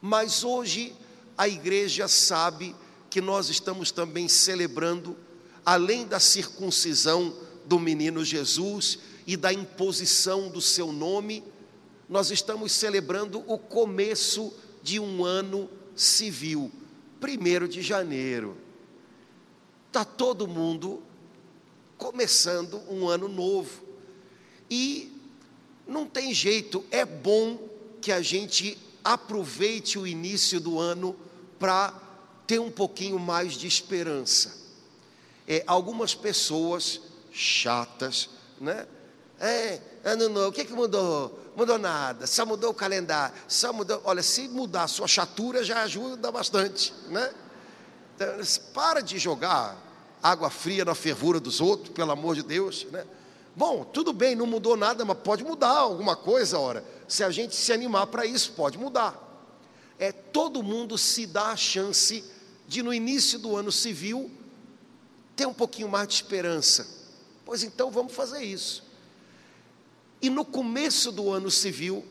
Mas 0.01 0.43
hoje 0.43 0.95
a 1.37 1.49
igreja 1.49 2.09
sabe 2.09 2.75
que 3.09 3.21
nós 3.21 3.49
estamos 3.49 3.91
também 3.91 4.29
celebrando, 4.29 5.17
além 5.65 6.07
da 6.07 6.19
circuncisão 6.19 7.37
do 7.65 7.79
menino 7.79 8.25
Jesus 8.25 8.99
e 9.27 9.37
da 9.37 9.53
imposição 9.53 10.49
do 10.49 10.61
seu 10.61 10.91
nome, 10.93 11.45
nós 12.09 12.31
estamos 12.31 12.73
celebrando 12.73 13.45
o 13.47 13.57
começo 13.59 14.53
de 14.83 14.99
um 14.99 15.25
ano 15.25 15.71
civil, 15.95 16.71
primeiro 17.21 17.69
de 17.69 17.81
janeiro. 17.81 18.57
Está 19.87 20.05
todo 20.05 20.49
mundo 20.49 21.03
começando 22.03 22.83
um 22.91 23.09
ano 23.09 23.29
novo. 23.29 23.81
E 24.69 25.17
não 25.87 26.05
tem 26.05 26.35
jeito, 26.35 26.85
é 26.91 27.05
bom 27.05 27.57
que 28.01 28.11
a 28.11 28.21
gente 28.21 28.77
aproveite 29.05 30.01
o 30.01 30.07
início 30.07 30.59
do 30.59 30.81
ano 30.81 31.15
para 31.61 31.95
ter 32.45 32.59
um 32.59 32.73
pouquinho 32.73 33.21
mais 33.21 33.53
de 33.53 33.69
esperança. 33.69 34.61
É, 35.47 35.63
algumas 35.65 36.13
pessoas 36.13 37.01
chatas, 37.31 38.31
né? 38.61 38.85
É, 39.39 39.81
ano 40.05 40.29
novo, 40.29 40.49
o 40.49 40.53
que, 40.53 40.65
que 40.65 40.73
mudou? 40.73 41.39
Mudou 41.57 41.79
nada, 41.79 42.27
só 42.27 42.45
mudou 42.45 42.71
o 42.71 42.75
calendário, 42.75 43.35
só 43.47 43.73
mudou. 43.73 44.01
Olha, 44.05 44.23
se 44.23 44.49
mudar 44.49 44.85
a 44.85 44.89
sua 44.89 45.07
chatura 45.07 45.63
já 45.63 45.83
ajuda 45.83 46.33
bastante, 46.33 46.93
né? 47.09 47.33
Então, 48.17 48.29
para 48.75 49.01
de 49.01 49.19
jogar 49.19 49.92
água 50.23 50.51
fria 50.51 50.85
na 50.85 50.95
fervura 50.95 51.41
dos 51.41 51.61
outros, 51.61 51.91
pelo 51.91 52.13
amor 52.13 52.37
de 52.37 52.43
Deus, 52.43 52.87
né? 52.91 53.05
Bom, 53.55 53.85
tudo 53.85 54.13
bem, 54.13 54.35
não 54.35 54.47
mudou 54.47 54.77
nada, 54.77 55.05
mas 55.05 55.19
pode 55.19 55.45
mudar 55.45 55.77
alguma 55.77 56.17
coisa, 56.17 56.59
ora. 56.59 56.85
Se 57.07 57.23
a 57.23 57.31
gente 57.31 57.55
se 57.55 57.73
animar 57.73 58.07
para 58.07 58.25
isso, 58.25 58.53
pode 58.53 58.79
mudar. 58.79 59.19
É 59.99 60.11
todo 60.11 60.63
mundo 60.63 60.97
se 60.97 61.27
dá 61.27 61.49
a 61.49 61.57
chance 61.57 62.25
de 62.67 62.83
no 62.83 62.95
início 62.95 63.39
do 63.39 63.55
ano 63.55 63.71
civil 63.71 64.31
ter 65.37 65.47
um 65.47 65.53
pouquinho 65.53 65.89
mais 65.89 66.09
de 66.09 66.15
esperança. 66.15 66.87
Pois 67.45 67.63
então 67.63 67.91
vamos 67.91 68.15
fazer 68.15 68.43
isso. 68.43 68.85
E 70.23 70.31
no 70.31 70.45
começo 70.45 71.13
do 71.13 71.31
ano 71.31 71.51
civil, 71.51 72.05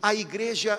a 0.00 0.14
igreja 0.14 0.76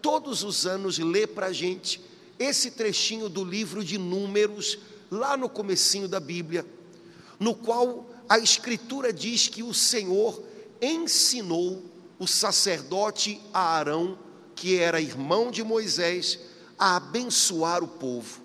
todos 0.00 0.42
os 0.42 0.66
anos 0.66 0.98
lê 0.98 1.26
para 1.26 1.46
a 1.46 1.52
gente 1.52 2.00
esse 2.38 2.70
trechinho 2.70 3.28
do 3.28 3.44
livro 3.44 3.84
de 3.84 3.98
Números, 3.98 4.78
lá 5.10 5.36
no 5.36 5.48
comecinho 5.48 6.08
da 6.08 6.20
Bíblia, 6.20 6.66
no 7.38 7.54
qual 7.54 8.08
a 8.28 8.38
escritura 8.38 9.12
diz 9.12 9.48
que 9.48 9.62
o 9.62 9.72
Senhor 9.72 10.42
ensinou 10.80 11.82
o 12.18 12.26
sacerdote 12.26 13.40
Arão, 13.52 14.18
que 14.54 14.76
era 14.78 15.00
irmão 15.00 15.50
de 15.50 15.62
Moisés, 15.62 16.38
a 16.78 16.96
abençoar 16.96 17.82
o 17.82 17.88
povo. 17.88 18.42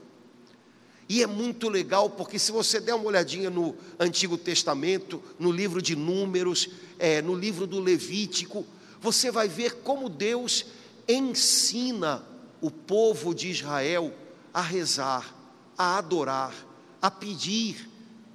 E 1.09 1.21
é 1.21 1.27
muito 1.27 1.69
legal, 1.69 2.09
porque 2.09 2.39
se 2.39 2.51
você 2.51 2.79
der 2.79 2.95
uma 2.95 3.05
olhadinha 3.05 3.49
no 3.49 3.75
Antigo 3.99 4.37
Testamento, 4.37 5.21
no 5.37 5.51
livro 5.51 5.81
de 5.81 5.95
Números, 5.95 6.69
é, 6.97 7.21
no 7.21 7.35
livro 7.35 7.67
do 7.67 7.79
Levítico, 7.79 8.65
você 9.01 9.29
vai 9.29 9.47
ver 9.47 9.81
como 9.83 10.07
Deus 10.07 10.65
ensina 11.07 12.23
o 12.61 12.71
povo 12.71 13.35
de 13.35 13.49
Israel 13.49 14.13
a 14.53 14.61
rezar, 14.61 15.35
a 15.77 15.97
adorar, 15.97 16.53
a 17.01 17.09
pedir 17.09 17.89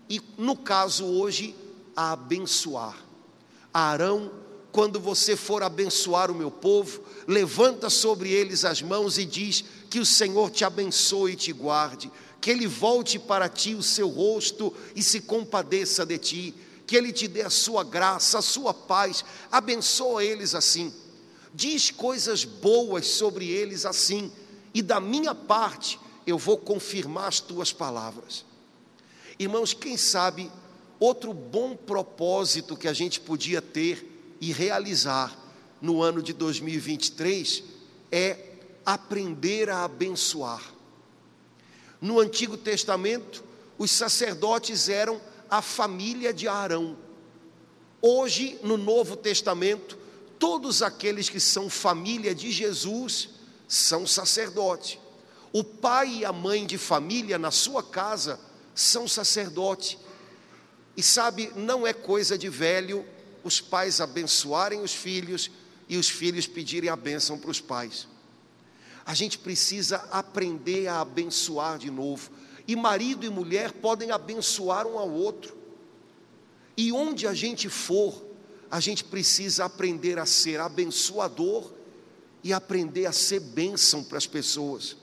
e, 0.08 0.20
no 0.36 0.56
caso 0.56 1.04
hoje, 1.04 1.54
a 1.96 2.12
abençoar. 2.12 2.96
Arão, 3.72 4.30
quando 4.72 5.00
você 5.00 5.36
for 5.36 5.62
abençoar 5.62 6.30
o 6.30 6.34
meu 6.34 6.50
povo, 6.50 7.02
levanta 7.26 7.90
sobre 7.90 8.30
eles 8.30 8.64
as 8.64 8.82
mãos 8.82 9.18
e 9.18 9.24
diz: 9.24 9.64
Que 9.90 9.98
o 9.98 10.06
Senhor 10.06 10.50
te 10.50 10.64
abençoe 10.64 11.32
e 11.32 11.36
te 11.36 11.52
guarde, 11.52 12.10
que 12.40 12.50
Ele 12.50 12.66
volte 12.66 13.18
para 13.18 13.48
ti 13.48 13.74
o 13.74 13.82
seu 13.82 14.08
rosto 14.08 14.72
e 14.94 15.02
se 15.02 15.20
compadeça 15.20 16.06
de 16.06 16.18
ti, 16.18 16.54
que 16.86 16.96
Ele 16.96 17.12
te 17.12 17.26
dê 17.26 17.42
a 17.42 17.50
sua 17.50 17.84
graça, 17.84 18.38
a 18.38 18.42
sua 18.42 18.72
paz, 18.72 19.24
abençoa 19.50 20.24
eles 20.24 20.54
assim, 20.54 20.92
diz 21.52 21.90
coisas 21.90 22.44
boas 22.44 23.06
sobre 23.06 23.48
eles 23.48 23.84
assim, 23.84 24.32
e 24.72 24.80
da 24.80 25.00
minha 25.00 25.34
parte, 25.34 25.98
eu 26.28 26.36
vou 26.36 26.58
confirmar 26.58 27.28
as 27.28 27.40
tuas 27.40 27.72
palavras. 27.72 28.44
Irmãos, 29.38 29.72
quem 29.72 29.96
sabe 29.96 30.52
outro 31.00 31.32
bom 31.32 31.74
propósito 31.74 32.76
que 32.76 32.86
a 32.86 32.92
gente 32.92 33.18
podia 33.18 33.62
ter 33.62 34.36
e 34.38 34.52
realizar 34.52 35.34
no 35.80 36.02
ano 36.02 36.20
de 36.20 36.34
2023 36.34 37.62
é 38.12 38.36
aprender 38.84 39.70
a 39.70 39.84
abençoar. 39.84 40.62
No 41.98 42.20
Antigo 42.20 42.58
Testamento, 42.58 43.42
os 43.78 43.90
sacerdotes 43.90 44.90
eram 44.90 45.18
a 45.48 45.62
família 45.62 46.32
de 46.34 46.46
Arão. 46.46 46.94
Hoje, 48.02 48.58
no 48.62 48.76
Novo 48.76 49.16
Testamento, 49.16 49.96
todos 50.38 50.82
aqueles 50.82 51.30
que 51.30 51.40
são 51.40 51.70
família 51.70 52.34
de 52.34 52.52
Jesus 52.52 53.30
são 53.66 54.06
sacerdotes. 54.06 54.98
O 55.52 55.64
pai 55.64 56.18
e 56.18 56.24
a 56.24 56.32
mãe 56.32 56.66
de 56.66 56.76
família 56.76 57.38
na 57.38 57.50
sua 57.50 57.82
casa 57.82 58.38
são 58.74 59.08
sacerdote. 59.08 59.98
E 60.96 61.02
sabe, 61.02 61.50
não 61.56 61.86
é 61.86 61.92
coisa 61.92 62.36
de 62.36 62.48
velho 62.48 63.06
os 63.42 63.60
pais 63.60 64.00
abençoarem 64.00 64.80
os 64.80 64.92
filhos 64.92 65.50
e 65.88 65.96
os 65.96 66.08
filhos 66.08 66.46
pedirem 66.46 66.90
a 66.90 66.96
bênção 66.96 67.38
para 67.38 67.50
os 67.50 67.60
pais. 67.60 68.06
A 69.06 69.14
gente 69.14 69.38
precisa 69.38 69.96
aprender 70.10 70.86
a 70.86 71.00
abençoar 71.00 71.78
de 71.78 71.90
novo. 71.90 72.30
E 72.66 72.76
marido 72.76 73.24
e 73.24 73.30
mulher 73.30 73.72
podem 73.72 74.10
abençoar 74.10 74.86
um 74.86 74.98
ao 74.98 75.10
outro. 75.10 75.56
E 76.76 76.92
onde 76.92 77.26
a 77.26 77.32
gente 77.32 77.70
for, 77.70 78.22
a 78.70 78.80
gente 78.80 79.02
precisa 79.02 79.64
aprender 79.64 80.18
a 80.18 80.26
ser 80.26 80.60
abençoador 80.60 81.72
e 82.44 82.52
aprender 82.52 83.06
a 83.06 83.12
ser 83.12 83.40
bênção 83.40 84.04
para 84.04 84.18
as 84.18 84.26
pessoas 84.26 84.96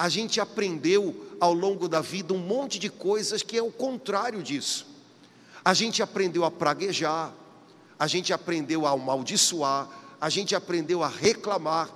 a 0.00 0.08
gente 0.08 0.40
aprendeu 0.40 1.36
ao 1.38 1.52
longo 1.52 1.86
da 1.86 2.00
vida 2.00 2.32
um 2.32 2.38
monte 2.38 2.78
de 2.78 2.88
coisas 2.88 3.42
que 3.42 3.58
é 3.58 3.62
o 3.62 3.70
contrário 3.70 4.42
disso. 4.42 4.86
A 5.62 5.74
gente 5.74 6.02
aprendeu 6.02 6.42
a 6.42 6.50
praguejar, 6.50 7.34
a 7.98 8.06
gente 8.06 8.32
aprendeu 8.32 8.86
a 8.86 8.92
amaldiçoar, 8.92 9.90
a 10.18 10.30
gente 10.30 10.54
aprendeu 10.54 11.02
a 11.02 11.08
reclamar, 11.08 11.90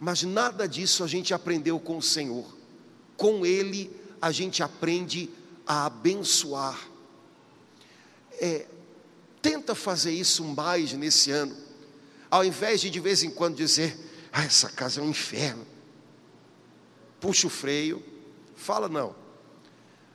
mas 0.00 0.24
nada 0.24 0.66
disso 0.66 1.04
a 1.04 1.06
gente 1.06 1.32
aprendeu 1.32 1.78
com 1.78 1.96
o 1.96 2.02
Senhor. 2.02 2.44
Com 3.16 3.46
Ele 3.46 3.88
a 4.20 4.32
gente 4.32 4.60
aprende 4.60 5.30
a 5.64 5.86
abençoar. 5.86 6.88
É, 8.32 8.66
tenta 9.40 9.76
fazer 9.76 10.10
isso 10.10 10.42
mais 10.42 10.92
nesse 10.92 11.30
ano, 11.30 11.56
ao 12.28 12.44
invés 12.44 12.80
de 12.80 12.90
de 12.90 12.98
vez 12.98 13.22
em 13.22 13.30
quando 13.30 13.54
dizer, 13.54 13.96
ah, 14.32 14.42
essa 14.42 14.68
casa 14.68 15.00
é 15.00 15.04
um 15.04 15.10
inferno. 15.10 15.75
Puxa 17.20 17.46
o 17.46 17.50
freio, 17.50 18.02
fala 18.56 18.88
não. 18.88 19.14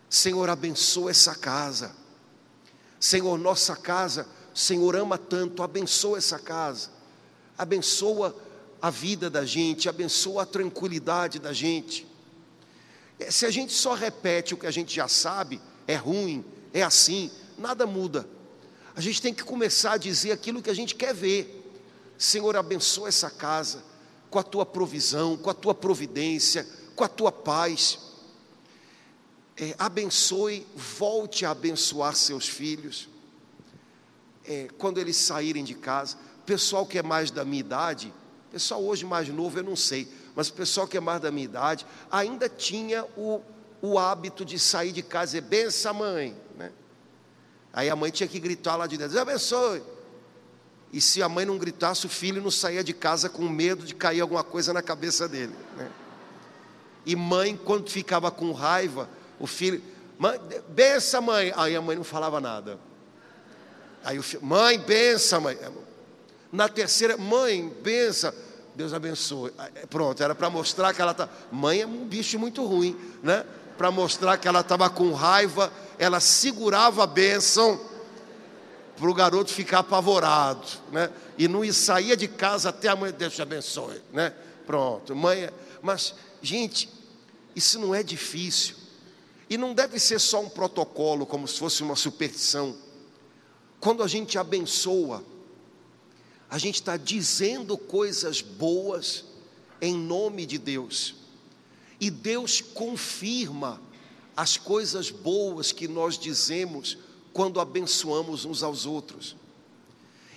Senhor, 0.09 0.49
abençoa 0.49 1.11
essa 1.11 1.35
casa. 1.35 1.95
Senhor, 2.99 3.37
nossa 3.37 3.75
casa, 3.75 4.27
Senhor 4.53 4.95
ama 4.95 5.17
tanto, 5.17 5.63
abençoa 5.63 6.17
essa 6.17 6.37
casa. 6.37 6.89
Abençoa 7.57 8.35
a 8.81 8.89
vida 8.89 9.29
da 9.29 9.45
gente, 9.45 9.87
abençoa 9.87 10.43
a 10.43 10.45
tranquilidade 10.45 11.39
da 11.39 11.53
gente. 11.53 12.07
É, 13.19 13.29
se 13.29 13.45
a 13.45 13.51
gente 13.51 13.71
só 13.73 13.93
repete 13.93 14.53
o 14.53 14.57
que 14.57 14.67
a 14.67 14.71
gente 14.71 14.93
já 14.95 15.07
sabe, 15.07 15.61
é 15.87 15.95
ruim, 15.95 16.43
é 16.73 16.81
assim, 16.81 17.31
nada 17.57 17.85
muda. 17.85 18.27
A 18.95 18.99
gente 18.99 19.21
tem 19.21 19.33
que 19.33 19.43
começar 19.43 19.93
a 19.93 19.97
dizer 19.97 20.31
aquilo 20.31 20.61
que 20.61 20.69
a 20.69 20.75
gente 20.75 20.95
quer 20.95 21.13
ver. 21.13 21.57
Senhor, 22.17 22.55
abençoa 22.55 23.07
essa 23.07 23.29
casa 23.29 23.83
com 24.29 24.39
a 24.39 24.43
tua 24.43 24.65
provisão, 24.65 25.37
com 25.37 25.49
a 25.49 25.53
tua 25.53 25.73
providência, 25.73 26.67
com 27.01 27.05
a 27.05 27.09
tua 27.09 27.31
paz. 27.31 27.97
É, 29.57 29.73
abençoe, 29.79 30.67
volte 30.75 31.47
a 31.47 31.49
abençoar 31.49 32.15
seus 32.15 32.47
filhos. 32.47 33.09
É, 34.45 34.67
quando 34.77 34.99
eles 34.99 35.17
saírem 35.17 35.63
de 35.63 35.73
casa, 35.73 36.15
pessoal 36.45 36.85
que 36.85 36.99
é 36.99 37.03
mais 37.03 37.31
da 37.31 37.43
minha 37.43 37.59
idade, 37.59 38.13
Pessoal 38.51 38.83
hoje 38.83 39.05
mais 39.05 39.29
novo, 39.29 39.57
eu 39.57 39.63
não 39.63 39.77
sei, 39.77 40.11
mas 40.35 40.49
pessoal 40.49 40.85
que 40.85 40.97
é 40.97 40.99
mais 40.99 41.21
da 41.21 41.31
minha 41.31 41.45
idade 41.45 41.85
ainda 42.11 42.49
tinha 42.49 43.05
o, 43.15 43.41
o 43.81 43.97
hábito 43.97 44.43
de 44.43 44.59
sair 44.59 44.91
de 44.91 45.01
casa 45.01 45.37
e 45.37 45.41
dizer, 45.41 45.49
benção 45.49 45.93
mãe, 45.93 46.35
né? 46.57 46.69
Aí 47.71 47.89
a 47.89 47.95
mãe 47.95 48.11
tinha 48.11 48.27
que 48.27 48.37
gritar 48.41 48.75
lá 48.75 48.87
de 48.87 48.97
dentro, 48.97 49.17
abençoe. 49.17 49.81
E 50.91 50.99
se 50.99 51.23
a 51.23 51.29
mãe 51.29 51.45
não 51.45 51.57
gritasse, 51.57 52.05
o 52.05 52.09
filho 52.09 52.41
não 52.41 52.51
saía 52.51 52.83
de 52.83 52.93
casa 52.93 53.29
com 53.29 53.47
medo 53.47 53.85
de 53.85 53.95
cair 53.95 54.19
alguma 54.19 54.43
coisa 54.43 54.73
na 54.73 54.81
cabeça 54.81 55.29
dele. 55.29 55.55
Né? 55.77 55.89
E 57.05 57.15
mãe, 57.15 57.59
quando 57.63 57.89
ficava 57.89 58.29
com 58.29 58.51
raiva, 58.51 59.09
o 59.39 59.47
filho, 59.47 59.81
mãe, 60.17 60.39
bença 60.69 61.19
mãe. 61.19 61.51
Aí 61.55 61.75
a 61.75 61.81
mãe 61.81 61.95
não 61.95 62.03
falava 62.03 62.39
nada. 62.39 62.79
Aí 64.03 64.19
o 64.19 64.23
filho, 64.23 64.45
mãe, 64.45 64.77
bença 64.79 65.39
mãe. 65.39 65.57
Na 66.51 66.67
terceira, 66.67 67.17
mãe, 67.17 67.69
bença. 67.81 68.33
Deus 68.75 68.93
abençoe. 68.93 69.51
Pronto, 69.89 70.21
era 70.23 70.33
para 70.33 70.49
mostrar 70.49 70.93
que 70.93 71.01
ela 71.01 71.13
tá. 71.13 71.27
Mãe 71.51 71.81
é 71.81 71.87
um 71.87 72.05
bicho 72.05 72.37
muito 72.39 72.65
ruim, 72.65 72.97
né? 73.21 73.45
Para 73.77 73.91
mostrar 73.91 74.37
que 74.37 74.47
ela 74.47 74.61
estava 74.61 74.89
com 74.89 75.11
raiva, 75.13 75.71
ela 75.97 76.19
segurava 76.19 77.03
a 77.03 77.07
bênção 77.07 77.79
para 79.01 79.09
o 79.09 79.13
garoto 79.13 79.51
ficar 79.51 79.79
apavorado, 79.79 80.67
né? 80.91 81.09
E 81.37 81.47
não 81.47 81.69
saía 81.73 82.15
de 82.15 82.27
casa 82.27 82.69
até 82.69 82.87
a 82.87 82.95
mãe, 82.95 83.11
Deus 83.11 83.33
te 83.33 83.41
abençoe, 83.41 84.01
né? 84.13 84.31
Pronto, 84.65 85.15
mãe. 85.15 85.45
É, 85.45 85.53
mas, 85.81 86.13
gente, 86.41 86.89
isso 87.55 87.79
não 87.79 87.93
é 87.93 88.01
difícil. 88.01 88.75
E 89.49 89.57
não 89.57 89.73
deve 89.73 89.99
ser 89.99 90.19
só 90.19 90.41
um 90.41 90.49
protocolo, 90.49 91.25
como 91.25 91.47
se 91.47 91.59
fosse 91.59 91.83
uma 91.83 91.95
superstição. 91.95 92.77
Quando 93.79 94.01
a 94.01 94.07
gente 94.07 94.37
abençoa, 94.37 95.23
a 96.49 96.57
gente 96.57 96.75
está 96.75 96.95
dizendo 96.95 97.77
coisas 97.77 98.41
boas 98.41 99.25
em 99.81 99.95
nome 99.95 100.45
de 100.45 100.57
Deus. 100.57 101.15
E 101.99 102.09
Deus 102.09 102.61
confirma 102.61 103.81
as 104.35 104.57
coisas 104.57 105.09
boas 105.09 105.71
que 105.71 105.87
nós 105.87 106.17
dizemos 106.17 106.97
quando 107.33 107.59
abençoamos 107.59 108.45
uns 108.45 108.63
aos 108.63 108.85
outros. 108.85 109.35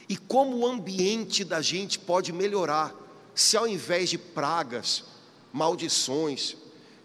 E 0.08 0.16
como 0.16 0.58
o 0.58 0.66
ambiente 0.66 1.44
da 1.44 1.62
gente 1.62 1.98
pode 1.98 2.32
melhorar 2.32 2.94
se 3.34 3.56
ao 3.56 3.66
invés 3.66 4.10
de 4.10 4.18
pragas, 4.18 5.04
maldições, 5.54 6.54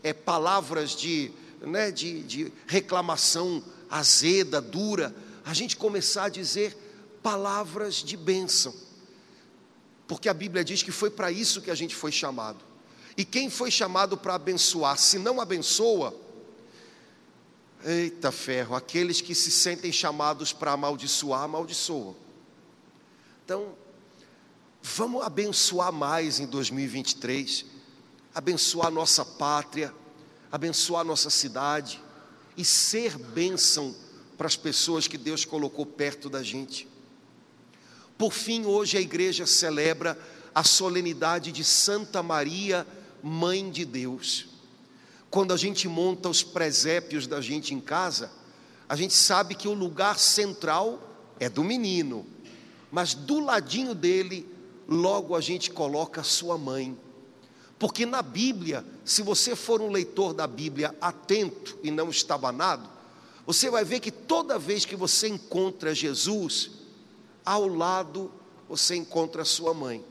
é, 0.04 0.12
palavras 0.12 0.92
de, 0.92 1.32
né, 1.62 1.90
de, 1.90 2.22
de 2.24 2.54
reclamação 2.68 3.64
azeda, 3.90 4.60
dura, 4.60 5.16
a 5.46 5.54
gente 5.54 5.78
começar 5.78 6.26
a 6.26 6.30
dizer 6.30 6.76
palavras 7.24 7.96
de 7.96 8.18
bênção 8.18 8.90
porque 10.10 10.28
a 10.28 10.34
Bíblia 10.34 10.64
diz 10.64 10.82
que 10.82 10.92
foi 10.92 11.12
para 11.12 11.32
isso 11.32 11.62
que 11.62 11.70
a 11.70 11.76
gente 11.76 11.96
foi 11.96 12.12
chamado. 12.12 12.66
E 13.16 13.24
quem 13.24 13.48
foi 13.48 13.70
chamado 13.70 14.18
para 14.18 14.34
abençoar, 14.34 14.98
se 14.98 15.20
não 15.20 15.40
abençoa, 15.40 16.20
eita 17.86 18.32
ferro, 18.32 18.76
aqueles 18.76 19.22
que 19.22 19.36
se 19.36 19.52
sentem 19.52 19.92
chamados 19.92 20.52
para 20.52 20.72
amaldiçoar, 20.72 21.44
amaldiçoam. 21.44 22.16
Então, 23.46 23.76
vamos 24.82 25.22
abençoar 25.22 25.94
mais 25.94 26.40
em 26.40 26.48
2023, 26.48 27.68
abençoar 28.34 28.92
nossa 28.92 29.26
pátria, 29.26 29.94
abençoar 30.52 31.04
nossa 31.04 31.30
cidade 31.30 32.02
e 32.56 32.64
ser 32.66 33.18
bênção 33.18 33.96
para 34.38 34.48
as 34.48 34.56
pessoas 34.56 35.08
que 35.08 35.18
Deus 35.18 35.46
colocou 35.46 35.86
perto 35.86 36.30
da 36.30 36.42
gente. 36.42 36.88
Por 38.18 38.34
fim, 38.34 38.66
hoje 38.66 38.98
a 38.98 39.02
igreja 39.02 39.46
celebra 39.46 40.18
a 40.54 40.64
solenidade 40.64 41.52
de 41.52 41.64
Santa 41.64 42.22
Maria, 42.22 42.86
Mãe 43.22 43.70
de 43.70 43.86
Deus. 43.86 44.48
Quando 45.30 45.54
a 45.54 45.58
gente 45.58 45.88
monta 45.88 46.30
os 46.30 46.42
presépios 46.42 47.28
da 47.28 47.40
gente 47.40 47.74
em 47.74 47.80
casa, 47.80 48.32
a 48.88 48.96
gente 48.96 49.14
sabe 49.14 49.56
que 49.56 49.68
o 49.68 49.74
lugar 49.74 50.18
central 50.18 51.00
é 51.40 51.48
do 51.48 51.64
menino, 51.64 52.26
mas 52.92 53.14
do 53.14 53.40
ladinho 53.40 53.94
dele, 53.94 54.48
logo 54.88 55.36
a 55.36 55.42
gente 55.42 55.70
coloca 55.70 56.22
a 56.22 56.24
sua 56.24 56.58
mãe. 56.58 56.98
Porque 57.80 58.06
na 58.06 58.22
Bíblia, 58.22 58.86
se 59.06 59.22
você 59.22 59.56
for 59.56 59.82
um 59.82 59.90
leitor 59.90 60.34
da 60.34 60.46
Bíblia 60.46 60.94
atento 61.00 61.78
e 61.82 61.90
não 61.90 62.10
estabanado, 62.10 62.88
você 63.48 63.70
vai 63.70 63.86
ver 63.86 64.02
que 64.02 64.12
toda 64.12 64.60
vez 64.60 64.84
que 64.84 64.98
você 64.98 65.30
encontra 65.30 65.96
Jesus, 65.96 66.72
ao 67.46 67.68
lado 67.68 68.30
você 68.68 68.96
encontra 68.96 69.46
sua 69.46 69.74
mãe. 69.74 70.04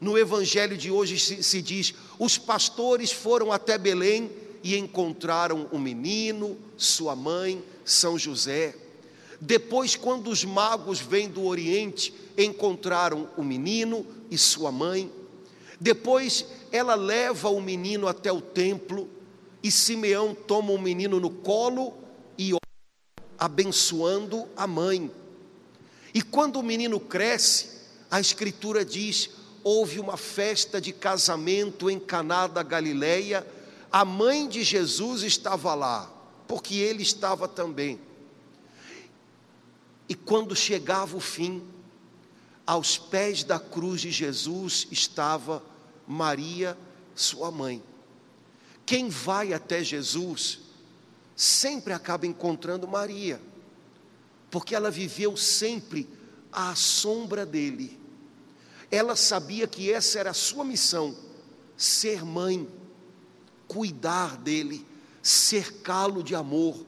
No 0.00 0.18
evangelho 0.18 0.76
de 0.76 0.90
hoje 0.90 1.18
se, 1.18 1.42
se, 1.42 1.62
diz: 1.62 1.94
os 2.18 2.36
pastores 2.36 3.10
foram 3.10 3.50
até 3.50 3.78
Belém 3.78 4.30
e 4.62 4.76
encontraram 4.76 5.66
o 5.72 5.78
menino, 5.78 6.56
sua 6.76 7.16
mãe, 7.16 7.64
São 7.84 8.18
José. 8.18 8.76
Depois, 9.40 9.96
quando 9.96 10.28
os 10.28 10.44
magos 10.44 11.00
vêm 11.00 11.28
do 11.28 11.44
Oriente, 11.44 12.14
encontraram 12.36 13.28
o 13.36 13.42
menino 13.42 14.06
e 14.30 14.38
sua 14.38 14.70
mãe. 14.70 15.10
Depois, 15.80 16.46
ela 16.74 16.96
leva 16.96 17.48
o 17.50 17.60
menino 17.60 18.08
até 18.08 18.32
o 18.32 18.40
templo 18.40 19.08
e 19.62 19.70
Simeão 19.70 20.34
toma 20.34 20.72
o 20.72 20.78
menino 20.78 21.20
no 21.20 21.30
colo 21.30 21.94
e 22.36 22.50
abençoando 23.38 24.48
a 24.56 24.66
mãe. 24.66 25.08
E 26.12 26.20
quando 26.20 26.56
o 26.56 26.64
menino 26.64 26.98
cresce, 26.98 27.80
a 28.10 28.18
escritura 28.20 28.84
diz: 28.84 29.30
houve 29.62 30.00
uma 30.00 30.16
festa 30.16 30.80
de 30.80 30.92
casamento 30.92 31.88
em 31.88 32.00
Caná 32.00 32.48
da 32.48 32.64
Galileia, 32.64 33.46
a 33.92 34.04
mãe 34.04 34.48
de 34.48 34.64
Jesus 34.64 35.22
estava 35.22 35.76
lá, 35.76 36.12
porque 36.48 36.74
ele 36.74 37.04
estava 37.04 37.46
também. 37.46 38.00
E 40.08 40.14
quando 40.16 40.56
chegava 40.56 41.16
o 41.16 41.20
fim, 41.20 41.62
aos 42.66 42.98
pés 42.98 43.44
da 43.44 43.60
cruz 43.60 44.00
de 44.00 44.10
Jesus 44.10 44.88
estava 44.90 45.62
Maria, 46.06 46.76
sua 47.14 47.50
mãe. 47.50 47.82
Quem 48.84 49.08
vai 49.08 49.52
até 49.52 49.82
Jesus 49.82 50.60
sempre 51.36 51.92
acaba 51.92 52.26
encontrando 52.26 52.86
Maria 52.86 53.40
porque 54.54 54.72
ela 54.72 54.88
viveu 54.88 55.36
sempre 55.36 56.08
à 56.52 56.76
sombra 56.76 57.44
dele. 57.44 57.98
Ela 58.88 59.16
sabia 59.16 59.66
que 59.66 59.92
essa 59.92 60.20
era 60.20 60.30
a 60.30 60.34
sua 60.34 60.64
missão: 60.64 61.12
ser 61.76 62.24
mãe, 62.24 62.68
cuidar 63.66 64.36
dele, 64.36 64.86
cercá-lo 65.20 66.22
de 66.22 66.36
amor. 66.36 66.86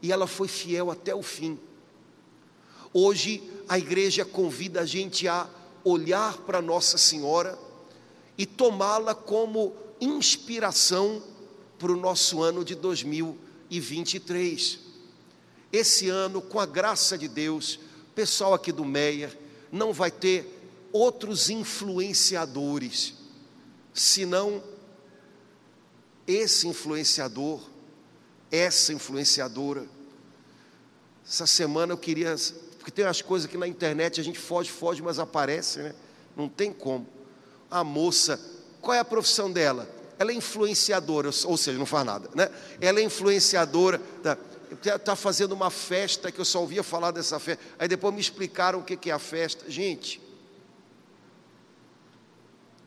E 0.00 0.12
ela 0.12 0.28
foi 0.28 0.46
fiel 0.46 0.88
até 0.88 1.12
o 1.12 1.20
fim. 1.20 1.58
Hoje 2.92 3.42
a 3.68 3.76
igreja 3.76 4.24
convida 4.24 4.82
a 4.82 4.86
gente 4.86 5.26
a 5.26 5.50
olhar 5.82 6.36
para 6.42 6.62
Nossa 6.62 6.96
Senhora 6.96 7.58
e 8.36 8.46
tomá-la 8.46 9.14
como 9.14 9.76
inspiração 10.00 11.22
para 11.78 11.92
o 11.92 11.96
nosso 11.96 12.42
ano 12.42 12.64
de 12.64 12.74
2023. 12.74 14.80
esse 15.72 16.08
ano, 16.08 16.40
com 16.40 16.60
a 16.60 16.66
graça 16.66 17.18
de 17.18 17.26
Deus, 17.26 17.80
pessoal 18.14 18.54
aqui 18.54 18.70
do 18.70 18.84
Meia 18.84 19.36
não 19.72 19.92
vai 19.92 20.10
ter 20.10 20.48
outros 20.92 21.50
influenciadores, 21.50 23.14
senão 23.92 24.62
esse 26.26 26.68
influenciador, 26.68 27.60
essa 28.50 28.92
influenciadora. 28.92 29.84
Essa 31.26 31.46
semana 31.46 31.92
eu 31.92 31.98
queria, 31.98 32.36
porque 32.78 32.92
tem 32.92 33.04
umas 33.04 33.20
coisas 33.20 33.50
que 33.50 33.58
na 33.58 33.66
internet 33.66 34.20
a 34.20 34.24
gente 34.24 34.38
foge, 34.38 34.70
foge, 34.70 35.02
mas 35.02 35.18
aparece, 35.18 35.80
né? 35.80 35.94
Não 36.36 36.48
tem 36.48 36.72
como. 36.72 37.06
A 37.74 37.82
moça, 37.82 38.40
qual 38.80 38.94
é 38.94 39.00
a 39.00 39.04
profissão 39.04 39.50
dela? 39.50 39.88
Ela 40.16 40.30
é 40.30 40.34
influenciadora, 40.34 41.30
ou 41.44 41.56
seja, 41.56 41.76
não 41.76 41.84
faz 41.84 42.06
nada, 42.06 42.30
né? 42.32 42.48
Ela 42.80 43.00
é 43.00 43.02
influenciadora, 43.02 44.00
está 44.16 44.96
tá 44.96 45.16
fazendo 45.16 45.50
uma 45.50 45.70
festa 45.70 46.30
que 46.30 46.40
eu 46.40 46.44
só 46.44 46.60
ouvia 46.60 46.84
falar 46.84 47.10
dessa 47.10 47.40
festa. 47.40 47.64
Aí 47.76 47.88
depois 47.88 48.14
me 48.14 48.20
explicaram 48.20 48.78
o 48.78 48.84
que 48.84 49.10
é 49.10 49.12
a 49.12 49.18
festa. 49.18 49.68
Gente, 49.68 50.20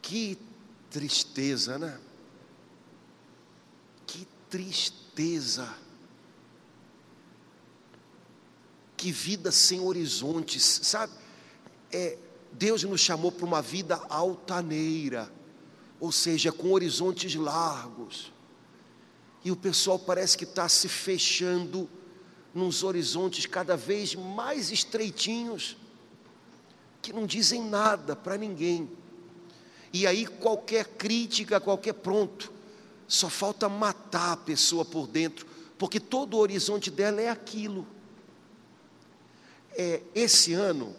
que 0.02 0.38
tristeza, 0.90 1.78
né? 1.78 2.00
Que 4.06 4.26
tristeza. 4.50 5.68
Que 8.96 9.12
vida 9.12 9.52
sem 9.52 9.82
horizontes, 9.82 10.80
sabe? 10.84 11.12
É, 11.92 12.18
Deus 12.58 12.84
nos 12.84 13.02
chamou 13.02 13.32
para 13.32 13.46
uma 13.46 13.62
vida 13.62 14.02
altaneira, 14.10 15.32
ou 16.00 16.12
seja, 16.12 16.52
com 16.52 16.72
horizontes 16.72 17.36
largos. 17.36 18.32
E 19.44 19.52
o 19.52 19.56
pessoal 19.56 20.00
parece 20.00 20.38
que 20.38 20.44
está 20.44 20.68
se 20.68 20.90
fechando 20.90 21.88
nos 22.54 22.84
horizontes 22.84 23.46
cada 23.46 23.78
vez 23.78 24.16
mais 24.16 24.72
estreitinhos, 24.72 25.78
que 27.02 27.14
não 27.14 27.28
dizem 27.28 27.64
nada 27.64 28.16
para 28.16 28.38
ninguém. 28.38 28.90
E 29.94 30.08
aí 30.08 30.26
qualquer 30.26 30.86
crítica, 30.86 31.60
qualquer 31.60 31.94
pronto, 31.94 32.52
só 33.08 33.30
falta 33.30 33.70
matar 33.70 34.34
a 34.34 34.38
pessoa 34.38 34.84
por 34.84 35.08
dentro, 35.08 35.46
porque 35.78 36.00
todo 36.00 36.34
o 36.34 36.40
horizonte 36.40 36.90
dela 36.90 37.22
é 37.22 37.30
aquilo. 37.30 37.88
É, 39.72 40.02
esse 40.16 40.54
ano, 40.54 40.96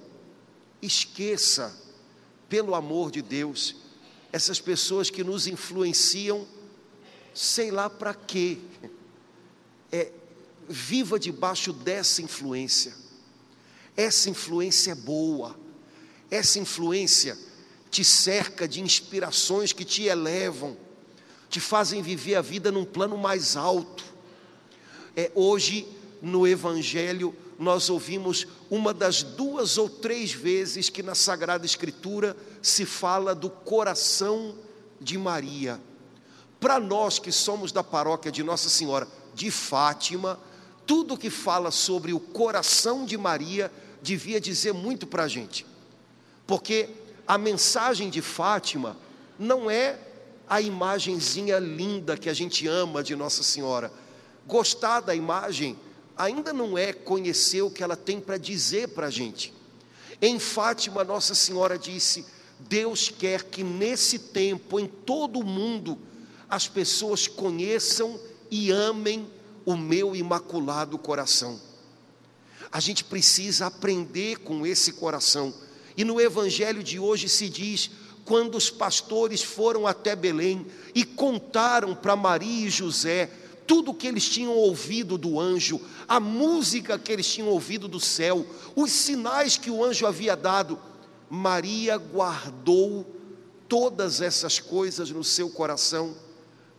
esqueça, 0.81 1.75
pelo 2.49 2.75
amor 2.75 3.11
de 3.11 3.23
Deus, 3.23 3.77
essas 4.33 4.61
pessoas 4.61 5.11
que 5.11 5.25
nos 5.25 5.47
influenciam, 5.47 6.47
sei 7.35 7.71
lá 7.71 7.89
para 7.89 8.15
quê. 8.15 8.59
É, 9.91 10.13
viva 10.69 11.19
debaixo 11.19 11.73
dessa 11.73 12.21
influência. 12.21 12.95
Essa 13.97 14.29
influência 14.29 14.93
é 14.93 14.95
boa. 14.95 15.59
Essa 16.31 16.59
influência 16.59 17.37
te 17.91 18.05
cerca 18.05 18.69
de 18.69 18.81
inspirações 18.81 19.73
que 19.73 19.85
te 19.85 20.05
elevam, 20.05 20.77
te 21.49 21.59
fazem 21.59 22.03
viver 22.03 22.35
a 22.35 22.43
vida 22.43 22.71
num 22.71 22.85
plano 22.85 23.17
mais 23.17 23.57
alto. 23.57 24.05
É 25.17 25.33
hoje 25.35 25.89
no 26.21 26.47
evangelho 26.47 27.35
nós 27.59 27.89
ouvimos 27.89 28.47
uma 28.71 28.93
das 28.93 29.23
duas 29.23 29.79
ou 29.79 29.89
três 29.89 30.33
vezes 30.33 30.89
que 30.89 31.03
na 31.03 31.15
Sagrada 31.15 31.65
Escritura 31.65 32.37
se 32.61 32.85
fala 32.85 33.35
do 33.35 33.49
coração 33.49 34.55
de 35.01 35.17
Maria. 35.17 35.81
Para 36.61 36.79
nós 36.79 37.19
que 37.19 37.33
somos 37.33 37.73
da 37.73 37.83
paróquia 37.83 38.31
de 38.31 38.43
Nossa 38.43 38.69
Senhora 38.69 39.09
de 39.35 39.51
Fátima, 39.51 40.39
tudo 40.87 41.17
que 41.17 41.31
fala 41.31 41.71
sobre 41.71 42.13
o 42.13 42.21
coração 42.21 43.05
de 43.05 43.17
Maria 43.17 43.73
devia 44.03 44.41
dizer 44.41 44.73
muito 44.73 45.07
para 45.07 45.25
a 45.25 45.29
gente, 45.29 45.67
porque 46.47 46.89
a 47.27 47.37
mensagem 47.37 48.11
de 48.11 48.23
Fátima 48.23 48.97
não 49.39 49.71
é 49.71 49.99
a 50.49 50.61
imagenzinha 50.61 51.59
linda 51.59 52.17
que 52.17 52.29
a 52.29 52.35
gente 52.35 52.67
ama 52.67 53.03
de 53.03 53.15
Nossa 53.15 53.43
Senhora. 53.43 53.93
Gostar 54.47 55.01
da 55.01 55.15
imagem 55.15 55.79
ainda 56.19 56.53
não 56.53 56.77
é 56.77 56.93
conhecer 56.93 57.63
o 57.63 57.71
que 57.71 57.83
ela 57.83 57.97
tem 57.97 58.21
para 58.21 58.37
dizer 58.37 58.89
para 58.89 59.07
a 59.07 59.11
gente. 59.11 59.55
Em 60.21 60.39
Fátima, 60.41 61.05
Nossa 61.05 61.35
Senhora 61.35 61.79
disse: 61.79 62.27
Deus 62.59 63.09
quer 63.09 63.45
que 63.45 63.63
nesse 63.63 64.19
tempo, 64.19 64.81
em 64.81 64.87
todo 64.87 65.39
o 65.39 65.45
mundo, 65.45 65.97
as 66.51 66.67
pessoas 66.67 67.29
conheçam 67.29 68.19
e 68.51 68.71
amem 68.73 69.31
o 69.65 69.77
meu 69.77 70.17
imaculado 70.17 70.99
coração. 70.99 71.61
A 72.73 72.81
gente 72.81 73.05
precisa 73.05 73.67
aprender 73.67 74.39
com 74.39 74.67
esse 74.67 74.93
coração. 74.95 75.55
E 75.97 76.05
no 76.05 76.21
evangelho 76.21 76.83
de 76.83 76.99
hoje 76.99 77.29
se 77.29 77.49
diz: 77.49 77.91
quando 78.25 78.57
os 78.57 78.71
pastores 78.71 79.43
foram 79.43 79.87
até 79.87 80.17
Belém 80.17 80.67
e 80.95 81.05
contaram 81.05 81.95
para 81.95 82.17
Maria 82.17 82.67
e 82.67 82.71
José 82.71 83.31
tudo 83.69 83.93
que 83.93 84.07
eles 84.07 84.27
tinham 84.27 84.57
ouvido 84.57 85.19
do 85.19 85.39
anjo, 85.39 85.79
a 86.09 86.19
música 86.19 86.99
que 86.99 87.13
eles 87.13 87.31
tinham 87.31 87.51
ouvido 87.51 87.87
do 87.87 88.01
céu, 88.01 88.47
os 88.75 88.91
sinais 88.91 89.59
que 89.59 89.71
o 89.71 89.85
anjo 89.85 90.07
havia 90.07 90.35
dado, 90.35 90.81
Maria 91.29 91.99
guardou 91.99 93.07
todas 93.69 94.23
essas 94.23 94.59
coisas 94.59 95.11
no 95.11 95.23
seu 95.23 95.51
coração 95.51 96.17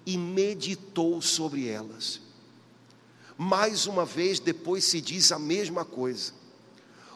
e 0.04 0.18
meditou 0.18 1.22
sobre 1.22 1.68
elas. 1.68 2.20
Mais 3.38 3.86
uma 3.86 4.04
vez, 4.04 4.40
depois 4.40 4.84
se 4.84 5.00
diz 5.00 5.32
a 5.32 5.38
mesma 5.38 5.86
coisa. 5.86 6.34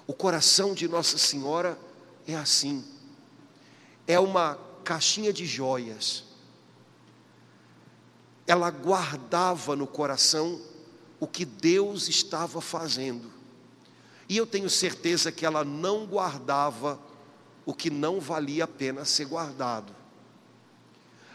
O 0.05 0.13
coração 0.13 0.75
de 0.75 0.87
Nossa 0.87 1.17
Senhora 1.17 1.79
é 2.27 2.35
assim, 2.35 2.83
é 4.05 4.19
uma 4.19 4.55
caixinha 4.83 5.33
de 5.33 5.47
joias 5.47 6.32
ela 8.45 8.69
guardava 8.69 9.75
no 9.75 9.87
coração 9.87 10.59
o 11.19 11.27
que 11.27 11.45
Deus 11.45 12.09
estava 12.09 12.59
fazendo. 12.59 13.31
E 14.27 14.37
eu 14.37 14.45
tenho 14.45 14.69
certeza 14.69 15.31
que 15.31 15.45
ela 15.45 15.63
não 15.63 16.05
guardava 16.05 16.99
o 17.65 17.73
que 17.73 17.89
não 17.89 18.19
valia 18.19 18.65
a 18.65 18.67
pena 18.67 19.05
ser 19.05 19.25
guardado. 19.25 19.93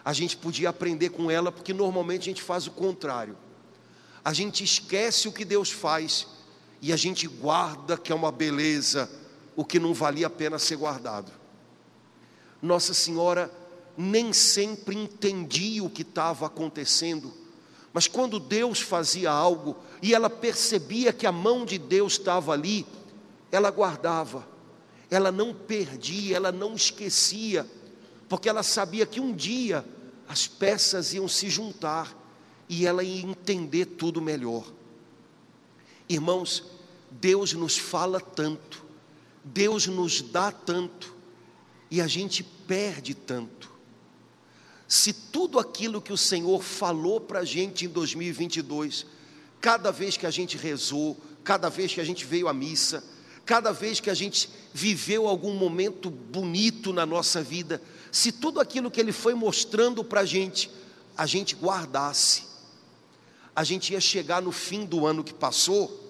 A 0.05 0.12
gente 0.12 0.37
podia 0.37 0.71
aprender 0.71 1.11
com 1.11 1.31
ela, 1.31 1.51
porque 1.51 1.73
normalmente 1.73 2.23
a 2.23 2.25
gente 2.33 2.42
faz 2.42 2.66
o 2.66 2.71
contrário. 2.71 3.37
A 4.25 4.33
gente 4.33 4.62
esquece 4.62 5.29
o 5.29 5.33
que 5.33 5.44
Deus 5.44 5.71
faz 5.71 6.27
e 6.81 6.92
a 6.92 6.97
gente 6.97 7.27
guarda, 7.27 7.97
que 7.97 8.12
é 8.12 8.14
uma 8.14 8.31
beleza, 8.31 9.11
o 9.57 9.64
que 9.64 9.79
não 9.79 9.94
valia 9.94 10.27
a 10.27 10.31
pena 10.31 10.59
ser 10.59 10.77
guardado. 10.77 11.33
Nossa 12.61 12.92
Senhora 12.92 13.51
nem 14.01 14.33
sempre 14.33 14.97
entendia 14.97 15.83
o 15.83 15.91
que 15.91 16.03
estava 16.03 16.47
acontecendo, 16.47 17.35
mas 17.93 18.07
quando 18.07 18.39
Deus 18.39 18.81
fazia 18.81 19.29
algo 19.29 19.77
e 20.01 20.15
ela 20.15 20.31
percebia 20.31 21.13
que 21.13 21.27
a 21.27 21.33
mão 21.33 21.65
de 21.65 21.79
Deus 21.79 22.13
estava 22.13 22.53
ali, 22.53 22.87
ela 23.51 23.73
guardava, 23.73 24.47
ela 25.11 25.33
não 25.33 25.53
perdia, 25.53 26.37
ela 26.37 26.53
não 26.53 26.77
esquecia, 26.77 27.69
porque 28.29 28.49
ela 28.49 28.63
sabia 28.63 29.05
que 29.05 29.19
um 29.19 29.35
dia 29.35 29.85
as 30.29 30.47
peças 30.47 31.13
iam 31.13 31.27
se 31.27 31.51
juntar 31.51 32.17
e 32.69 32.87
ela 32.87 33.03
ia 33.03 33.23
entender 33.23 33.85
tudo 33.87 34.23
melhor. 34.23 34.65
Irmãos, 36.09 36.63
Deus 37.11 37.53
nos 37.53 37.77
fala 37.77 38.21
tanto, 38.21 38.85
Deus 39.43 39.89
nos 39.89 40.23
dá 40.23 40.53
tanto, 40.53 41.17
e 41.91 42.01
a 42.01 42.07
gente 42.07 42.45
perde 42.45 43.13
tanto 43.13 43.78
se 44.88 45.12
tudo 45.12 45.59
aquilo 45.59 46.01
que 46.01 46.14
o 46.14 46.16
Senhor 46.16 46.62
falou 46.62 47.20
para 47.20 47.40
a 47.40 47.44
gente 47.44 47.85
em 47.85 47.88
2022, 47.88 49.05
cada 49.61 49.92
vez 49.92 50.16
que 50.16 50.24
a 50.24 50.31
gente 50.31 50.57
rezou, 50.57 51.14
cada 51.44 51.68
vez 51.68 51.92
que 51.92 52.01
a 52.01 52.05
gente 52.05 52.24
veio 52.24 52.48
à 52.48 52.55
missa, 52.55 53.05
cada 53.44 53.70
vez 53.70 54.01
que 54.01 54.09
a 54.09 54.14
gente 54.14 54.48
viveu 54.72 55.29
algum 55.29 55.53
momento 55.53 56.11
bonito 56.11 56.90
na 56.90 57.05
nossa 57.05 57.42
vida, 57.42 57.83
se 58.11 58.33
tudo 58.33 58.61
aquilo 58.61 58.90
que 58.90 58.98
Ele 58.98 59.12
foi 59.12 59.35
mostrando 59.35 60.03
para 60.03 60.22
a 60.22 60.24
gente, 60.24 60.70
a 61.14 61.27
gente 61.27 61.55
guardasse, 61.55 62.44
a 63.55 63.64
gente 63.64 63.92
ia 63.92 64.01
chegar 64.01 64.40
no 64.40 64.53
fim 64.53 64.87
do 64.87 65.07
ano 65.07 65.22
que 65.22 65.35
passou 65.35 66.07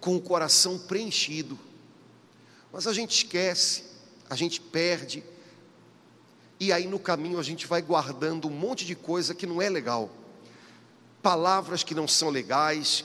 com 0.00 0.16
o 0.16 0.22
coração 0.22 0.78
preenchido, 0.78 1.58
mas 2.72 2.86
a 2.86 2.94
gente 2.94 3.24
esquece, 3.24 3.84
a 4.30 4.36
gente 4.36 4.58
perde, 4.58 5.22
e 6.58 6.72
aí 6.72 6.86
no 6.86 6.98
caminho 6.98 7.38
a 7.38 7.42
gente 7.42 7.66
vai 7.66 7.82
guardando 7.82 8.48
um 8.48 8.50
monte 8.50 8.84
de 8.84 8.94
coisa 8.94 9.34
que 9.34 9.46
não 9.46 9.60
é 9.60 9.68
legal. 9.68 10.10
Palavras 11.22 11.82
que 11.82 11.94
não 11.94 12.08
são 12.08 12.30
legais, 12.30 13.04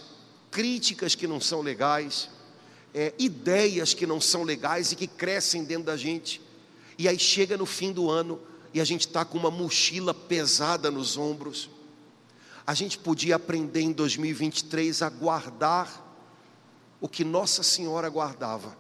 críticas 0.50 1.16
que 1.16 1.28
não 1.28 1.42
são 1.42 1.62
legais, 1.62 2.30
é, 2.94 3.14
ideias 3.18 3.94
que 3.94 4.06
não 4.06 4.22
são 4.22 4.44
legais 4.44 4.92
e 4.92 4.96
que 4.96 5.08
crescem 5.08 5.64
dentro 5.64 5.86
da 5.86 5.98
gente. 5.98 6.42
E 6.98 7.08
aí 7.08 7.18
chega 7.18 7.58
no 7.58 7.66
fim 7.66 7.92
do 7.92 8.10
ano 8.10 8.40
e 8.74 8.80
a 8.80 8.84
gente 8.84 9.08
está 9.08 9.26
com 9.26 9.38
uma 9.38 9.52
mochila 9.52 10.14
pesada 10.14 10.92
nos 10.92 11.18
ombros. 11.18 11.70
A 12.66 12.74
gente 12.74 12.98
podia 12.98 13.36
aprender 13.36 13.82
em 13.82 13.92
2023 13.92 15.02
a 15.02 15.10
guardar 15.10 16.10
o 17.00 17.10
que 17.10 17.24
Nossa 17.24 17.64
Senhora 17.64 18.08
guardava, 18.08 18.78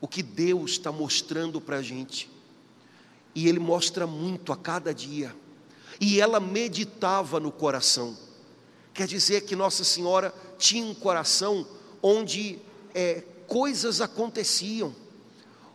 o 0.00 0.08
que 0.08 0.22
Deus 0.22 0.72
está 0.72 0.90
mostrando 0.90 1.60
para 1.60 1.76
a 1.76 1.82
gente. 1.82 2.29
E 3.34 3.48
Ele 3.48 3.58
mostra 3.58 4.06
muito 4.06 4.52
a 4.52 4.56
cada 4.56 4.92
dia. 4.92 5.34
E 6.00 6.20
ela 6.20 6.40
meditava 6.40 7.38
no 7.38 7.52
coração. 7.52 8.16
Quer 8.94 9.06
dizer 9.06 9.42
que 9.42 9.54
Nossa 9.54 9.84
Senhora 9.84 10.34
tinha 10.58 10.84
um 10.84 10.94
coração 10.94 11.66
onde 12.02 12.58
é, 12.94 13.22
coisas 13.46 14.00
aconteciam, 14.00 14.94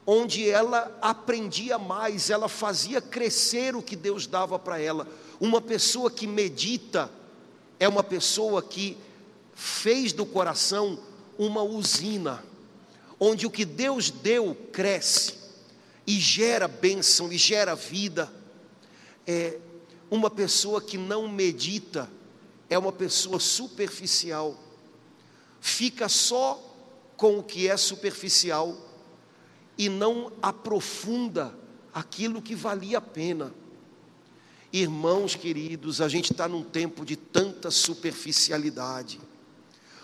onde 0.05 0.49
ela 0.49 0.97
aprendia 1.01 1.77
mais, 1.77 2.29
ela 2.29 2.49
fazia 2.49 3.01
crescer 3.01 3.75
o 3.75 3.81
que 3.81 3.95
Deus 3.95 4.27
dava 4.27 4.57
para 4.57 4.79
ela. 4.79 5.07
Uma 5.39 5.61
pessoa 5.61 6.09
que 6.09 6.27
medita 6.27 7.09
é 7.79 7.87
uma 7.87 8.03
pessoa 8.03 8.61
que 8.61 8.97
fez 9.53 10.11
do 10.11 10.25
coração 10.25 10.99
uma 11.37 11.61
usina, 11.61 12.43
onde 13.19 13.45
o 13.45 13.51
que 13.51 13.65
Deus 13.65 14.09
deu 14.09 14.55
cresce 14.71 15.44
e 16.05 16.19
gera 16.19 16.67
bênção 16.67 17.31
e 17.31 17.37
gera 17.37 17.75
vida. 17.75 18.31
É 19.25 19.59
uma 20.09 20.29
pessoa 20.29 20.81
que 20.81 20.97
não 20.97 21.27
medita 21.27 22.09
é 22.69 22.77
uma 22.77 22.91
pessoa 22.91 23.39
superficial, 23.39 24.57
fica 25.59 26.09
só 26.09 26.61
com 27.15 27.39
o 27.39 27.43
que 27.43 27.67
é 27.67 27.77
superficial 27.77 28.75
e 29.77 29.87
não 29.87 30.31
aprofunda 30.41 31.57
aquilo 31.93 32.41
que 32.41 32.55
valia 32.55 32.97
a 32.97 33.01
pena. 33.01 33.53
Irmãos 34.73 35.35
queridos, 35.35 36.01
a 36.01 36.09
gente 36.09 36.31
está 36.31 36.47
num 36.47 36.63
tempo 36.63 37.05
de 37.05 37.15
tanta 37.15 37.71
superficialidade. 37.71 39.21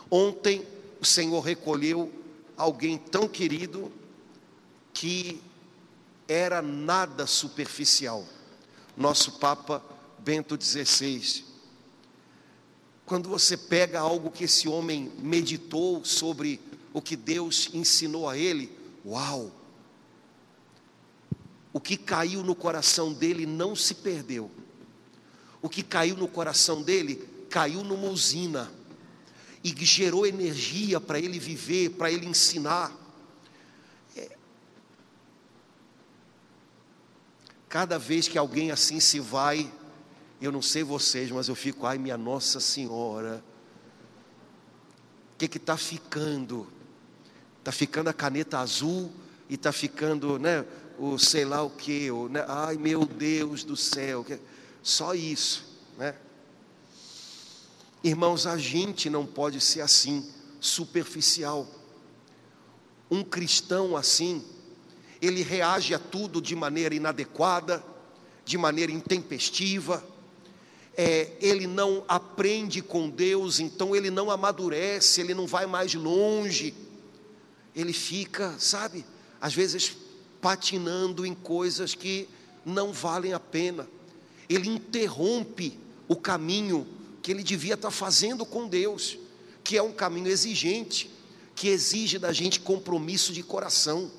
Ontem 0.09 0.65
o 1.01 1.05
Senhor 1.05 1.41
recolheu 1.41 2.11
alguém 2.55 2.97
tão 2.97 3.27
querido 3.27 3.91
que 4.93 5.41
era 6.31 6.61
nada 6.61 7.27
superficial. 7.27 8.25
Nosso 8.95 9.33
Papa 9.33 9.83
Bento 10.19 10.57
XVI. 10.61 11.43
Quando 13.05 13.27
você 13.27 13.57
pega 13.57 13.99
algo 13.99 14.31
que 14.31 14.45
esse 14.45 14.69
homem 14.69 15.11
meditou 15.19 16.05
sobre 16.05 16.61
o 16.93 17.01
que 17.01 17.15
Deus 17.15 17.69
ensinou 17.73 18.29
a 18.29 18.37
ele, 18.37 18.71
uau! 19.05 19.51
O 21.73 21.79
que 21.79 21.97
caiu 21.97 22.43
no 22.43 22.55
coração 22.55 23.13
dele 23.13 23.45
não 23.45 23.75
se 23.75 23.95
perdeu. 23.95 24.51
O 25.61 25.69
que 25.69 25.83
caiu 25.83 26.15
no 26.15 26.27
coração 26.27 26.81
dele 26.81 27.27
caiu 27.49 27.83
numa 27.83 28.07
usina 28.07 28.71
e 29.63 29.73
gerou 29.85 30.25
energia 30.25 30.99
para 30.99 31.19
ele 31.19 31.39
viver, 31.39 31.91
para 31.91 32.11
ele 32.11 32.25
ensinar. 32.25 32.91
É. 34.15 34.37
Cada 37.71 37.97
vez 37.97 38.27
que 38.27 38.37
alguém 38.37 38.69
assim 38.69 38.99
se 38.99 39.17
vai, 39.17 39.71
eu 40.41 40.51
não 40.51 40.61
sei 40.61 40.83
vocês, 40.83 41.31
mas 41.31 41.47
eu 41.47 41.55
fico, 41.55 41.85
ai 41.85 41.97
minha 41.97 42.17
Nossa 42.17 42.59
Senhora, 42.59 43.41
o 45.33 45.37
que 45.37 45.55
está 45.55 45.77
ficando? 45.77 46.67
Está 47.59 47.71
ficando 47.71 48.09
a 48.09 48.13
caneta 48.13 48.59
azul 48.59 49.09
e 49.49 49.53
está 49.53 49.71
ficando, 49.71 50.37
né, 50.37 50.65
o 50.99 51.17
sei 51.17 51.45
lá 51.45 51.63
o 51.63 51.69
que, 51.69 52.09
né, 52.29 52.43
ai 52.45 52.75
meu 52.75 53.05
Deus 53.05 53.63
do 53.63 53.77
céu, 53.77 54.25
só 54.83 55.13
isso, 55.13 55.65
né? 55.97 56.13
Irmãos, 58.03 58.45
a 58.45 58.57
gente 58.57 59.09
não 59.09 59.25
pode 59.25 59.61
ser 59.61 59.79
assim, 59.79 60.29
superficial. 60.59 61.65
Um 63.09 63.23
cristão 63.23 63.95
assim, 63.95 64.43
ele 65.21 65.43
reage 65.43 65.93
a 65.93 65.99
tudo 65.99 66.41
de 66.41 66.55
maneira 66.55 66.95
inadequada, 66.95 67.83
de 68.43 68.57
maneira 68.57 68.91
intempestiva, 68.91 70.03
é, 70.97 71.31
ele 71.39 71.67
não 71.67 72.03
aprende 72.07 72.81
com 72.81 73.09
Deus, 73.09 73.59
então 73.59 73.95
ele 73.95 74.09
não 74.09 74.29
amadurece, 74.29 75.21
ele 75.21 75.33
não 75.33 75.47
vai 75.47 75.65
mais 75.65 75.93
longe, 75.93 76.73
ele 77.75 77.93
fica, 77.93 78.55
sabe, 78.59 79.05
às 79.39 79.53
vezes 79.53 79.95
patinando 80.41 81.25
em 81.25 81.33
coisas 81.33 81.95
que 81.95 82.27
não 82.65 82.91
valem 82.91 83.33
a 83.33 83.39
pena, 83.39 83.87
ele 84.49 84.69
interrompe 84.69 85.79
o 86.07 86.15
caminho 86.15 86.87
que 87.21 87.31
ele 87.31 87.43
devia 87.43 87.75
estar 87.75 87.91
fazendo 87.91 88.45
com 88.45 88.67
Deus, 88.67 89.17
que 89.63 89.77
é 89.77 89.83
um 89.83 89.93
caminho 89.93 90.27
exigente, 90.27 91.09
que 91.55 91.67
exige 91.67 92.17
da 92.17 92.33
gente 92.33 92.59
compromisso 92.59 93.31
de 93.31 93.43
coração. 93.43 94.11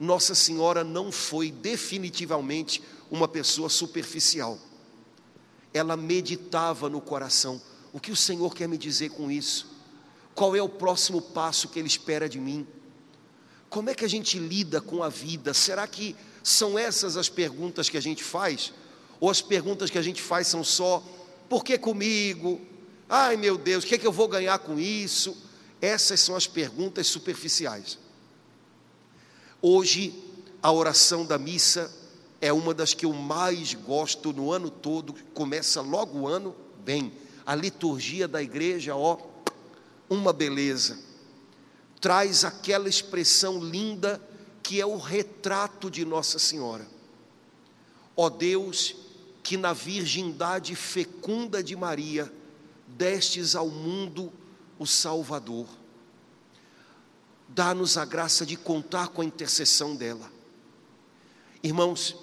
Nossa 0.00 0.34
Senhora 0.34 0.82
não 0.82 1.12
foi 1.12 1.52
definitivamente 1.52 2.82
uma 3.08 3.28
pessoa 3.28 3.68
superficial 3.68 4.58
ela 5.72 5.96
meditava 5.96 6.88
no 6.88 7.00
coração: 7.00 7.60
o 7.92 8.00
que 8.00 8.10
o 8.10 8.16
Senhor 8.16 8.54
quer 8.54 8.68
me 8.68 8.76
dizer 8.76 9.10
com 9.10 9.30
isso? 9.30 9.68
Qual 10.34 10.54
é 10.54 10.62
o 10.62 10.68
próximo 10.68 11.20
passo 11.20 11.68
que 11.68 11.78
Ele 11.78 11.88
espera 11.88 12.28
de 12.28 12.38
mim? 12.38 12.66
Como 13.68 13.90
é 13.90 13.94
que 13.94 14.04
a 14.04 14.08
gente 14.08 14.38
lida 14.38 14.80
com 14.80 15.02
a 15.02 15.08
vida? 15.08 15.54
Será 15.54 15.86
que 15.86 16.16
são 16.42 16.78
essas 16.78 17.16
as 17.16 17.28
perguntas 17.28 17.88
que 17.88 17.96
a 17.96 18.02
gente 18.02 18.24
faz? 18.24 18.72
Ou 19.20 19.30
as 19.30 19.40
perguntas 19.40 19.90
que 19.90 19.98
a 19.98 20.02
gente 20.02 20.20
faz 20.20 20.46
são 20.46 20.64
só: 20.64 21.02
por 21.48 21.64
que 21.64 21.78
comigo? 21.78 22.60
Ai 23.08 23.36
meu 23.36 23.58
Deus, 23.58 23.84
o 23.84 23.86
que, 23.86 23.96
é 23.96 23.98
que 23.98 24.06
eu 24.06 24.12
vou 24.12 24.28
ganhar 24.28 24.58
com 24.60 24.78
isso? 24.78 25.36
Essas 25.80 26.20
são 26.20 26.36
as 26.36 26.46
perguntas 26.46 27.06
superficiais. 27.06 27.98
Hoje, 29.62 30.14
a 30.62 30.72
oração 30.72 31.24
da 31.24 31.38
missa 31.38 31.92
é 32.40 32.52
uma 32.52 32.72
das 32.72 32.94
que 32.94 33.04
eu 33.04 33.12
mais 33.12 33.74
gosto 33.74 34.32
no 34.32 34.50
ano 34.50 34.70
todo, 34.70 35.14
começa 35.34 35.80
logo 35.80 36.20
o 36.20 36.28
ano 36.28 36.56
bem. 36.84 37.12
A 37.44 37.54
liturgia 37.54 38.26
da 38.26 38.42
igreja, 38.42 38.96
ó, 38.96 39.18
uma 40.08 40.32
beleza. 40.32 40.98
Traz 42.00 42.44
aquela 42.44 42.88
expressão 42.88 43.62
linda 43.62 44.20
que 44.62 44.80
é 44.80 44.86
o 44.86 44.96
retrato 44.96 45.90
de 45.90 46.04
Nossa 46.04 46.38
Senhora. 46.38 46.86
Ó 48.16 48.30
Deus, 48.30 48.96
que 49.42 49.56
na 49.56 49.72
virgindade 49.72 50.74
fecunda 50.74 51.62
de 51.62 51.76
Maria 51.76 52.32
destes 52.86 53.54
ao 53.54 53.68
mundo 53.68 54.32
o 54.78 54.86
Salvador. 54.86 55.66
Dá-nos 57.52 57.98
a 57.98 58.04
graça 58.04 58.46
de 58.46 58.56
contar 58.56 59.08
com 59.08 59.22
a 59.22 59.24
intercessão 59.24 59.96
dela. 59.96 60.30
Irmãos, 61.62 62.16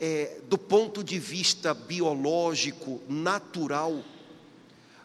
é, 0.00 0.40
do 0.48 0.56
ponto 0.56 1.04
de 1.04 1.18
vista 1.18 1.74
biológico, 1.74 3.02
natural, 3.06 4.02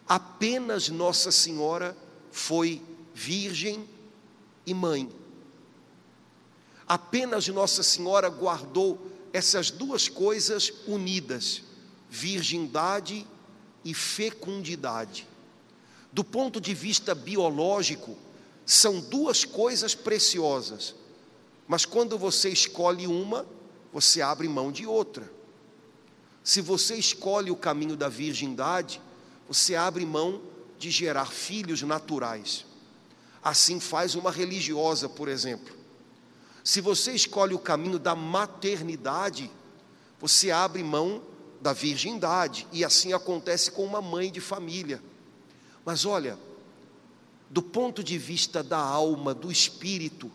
apenas 0.08 0.88
Nossa 0.88 1.30
Senhora 1.30 1.94
foi 2.32 2.82
virgem 3.14 3.86
e 4.64 4.72
mãe. 4.72 5.10
Apenas 6.88 7.46
Nossa 7.48 7.82
Senhora 7.82 8.30
guardou 8.30 8.98
essas 9.34 9.70
duas 9.70 10.08
coisas 10.08 10.72
unidas, 10.86 11.62
virgindade 12.08 13.26
e 13.84 13.92
fecundidade. 13.92 15.26
Do 16.10 16.24
ponto 16.24 16.58
de 16.58 16.72
vista 16.72 17.14
biológico, 17.14 18.16
são 18.66 18.98
duas 18.98 19.44
coisas 19.44 19.94
preciosas, 19.94 20.96
mas 21.68 21.84
quando 21.86 22.18
você 22.18 22.48
escolhe 22.48 23.06
uma, 23.06 23.46
você 23.92 24.20
abre 24.20 24.48
mão 24.48 24.72
de 24.72 24.84
outra. 24.84 25.32
Se 26.42 26.60
você 26.60 26.96
escolhe 26.96 27.50
o 27.50 27.56
caminho 27.56 27.96
da 27.96 28.08
virgindade, 28.08 29.00
você 29.48 29.76
abre 29.76 30.04
mão 30.04 30.42
de 30.78 30.90
gerar 30.90 31.26
filhos 31.26 31.80
naturais. 31.82 32.66
Assim 33.42 33.78
faz 33.78 34.16
uma 34.16 34.30
religiosa, 34.32 35.08
por 35.08 35.28
exemplo. 35.28 35.76
Se 36.64 36.80
você 36.80 37.12
escolhe 37.12 37.54
o 37.54 37.60
caminho 37.60 37.98
da 37.98 38.16
maternidade, 38.16 39.50
você 40.20 40.50
abre 40.50 40.82
mão 40.82 41.22
da 41.60 41.72
virgindade, 41.72 42.66
e 42.72 42.84
assim 42.84 43.12
acontece 43.12 43.70
com 43.70 43.84
uma 43.84 44.02
mãe 44.02 44.30
de 44.30 44.40
família. 44.40 45.00
Mas 45.84 46.04
olha, 46.04 46.36
do 47.48 47.62
ponto 47.62 48.02
de 48.02 48.18
vista 48.18 48.62
da 48.62 48.78
alma, 48.78 49.32
do 49.32 49.50
espírito, 49.50 50.30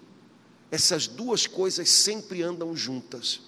essas 0.70 1.08
duas 1.08 1.46
coisas 1.46 1.90
sempre 1.90 2.42
andam 2.42 2.76
juntas. 2.76 3.42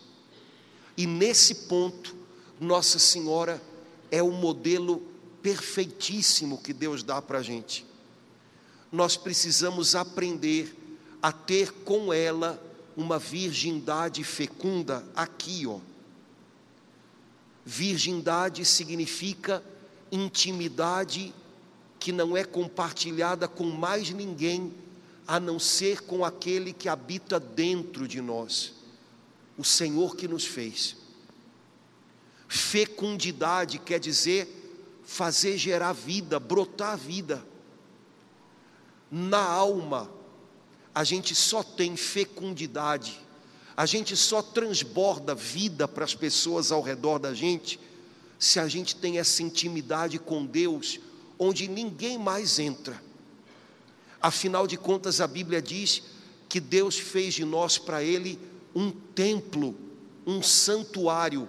E 0.98 1.08
nesse 1.08 1.56
ponto, 1.56 2.16
Nossa 2.60 3.00
Senhora 3.00 3.62
é 4.12 4.22
o 4.22 4.32
modelo 4.32 5.02
perfeitíssimo 5.42 6.62
que 6.62 6.74
Deus 6.74 7.02
dá 7.04 7.22
para 7.22 7.40
a 7.40 7.44
gente. 7.44 7.86
Nós 8.92 9.18
precisamos 9.18 9.96
aprender 9.96 10.76
a 11.22 11.32
ter 11.32 11.72
com 11.72 12.14
ela 12.14 12.62
uma 12.96 13.18
virgindade 13.18 14.24
fecunda 14.24 15.04
aqui, 15.16 15.66
ó. 15.66 15.80
Virgindade 17.66 18.66
significa 18.66 19.64
intimidade 20.12 21.34
que 22.04 22.12
não 22.12 22.36
é 22.36 22.44
compartilhada 22.44 23.48
com 23.48 23.64
mais 23.64 24.10
ninguém 24.10 24.74
a 25.26 25.40
não 25.40 25.58
ser 25.58 26.02
com 26.02 26.26
aquele 26.26 26.74
que 26.74 26.90
habita 26.90 27.40
dentro 27.40 28.10
de 28.10 28.20
nós, 28.20 28.74
o 29.58 29.64
Senhor 29.64 30.14
que 30.18 30.28
nos 30.28 30.44
fez. 30.44 30.98
Fecundidade 32.46 33.80
quer 33.80 34.02
dizer 34.02 35.02
fazer 35.06 35.58
gerar 35.58 35.94
vida, 35.94 36.42
brotar 36.42 36.98
vida. 36.98 37.42
Na 39.10 39.42
alma, 39.42 40.12
a 40.94 41.06
gente 41.06 41.34
só 41.34 41.64
tem 41.64 41.96
fecundidade, 41.96 43.18
a 43.78 43.86
gente 43.86 44.18
só 44.18 44.42
transborda 44.42 45.34
vida 45.34 45.88
para 45.88 46.04
as 46.04 46.14
pessoas 46.14 46.70
ao 46.70 46.82
redor 46.82 47.18
da 47.18 47.34
gente, 47.34 47.80
se 48.38 48.60
a 48.60 48.68
gente 48.68 48.94
tem 48.94 49.20
essa 49.20 49.42
intimidade 49.42 50.20
com 50.20 50.46
Deus, 50.46 51.00
onde 51.44 51.68
ninguém 51.68 52.18
mais 52.18 52.60
entra. 52.60 53.02
Afinal 54.22 54.66
de 54.66 54.78
contas, 54.78 55.20
a 55.20 55.28
Bíblia 55.28 55.62
diz 55.62 56.04
que 56.48 56.60
Deus 56.60 56.98
fez 56.98 57.34
de 57.34 57.44
nós 57.44 57.78
para 57.78 58.02
Ele 58.04 58.40
um 58.74 58.90
templo, 58.90 59.76
um 60.26 60.42
santuário, 60.42 61.48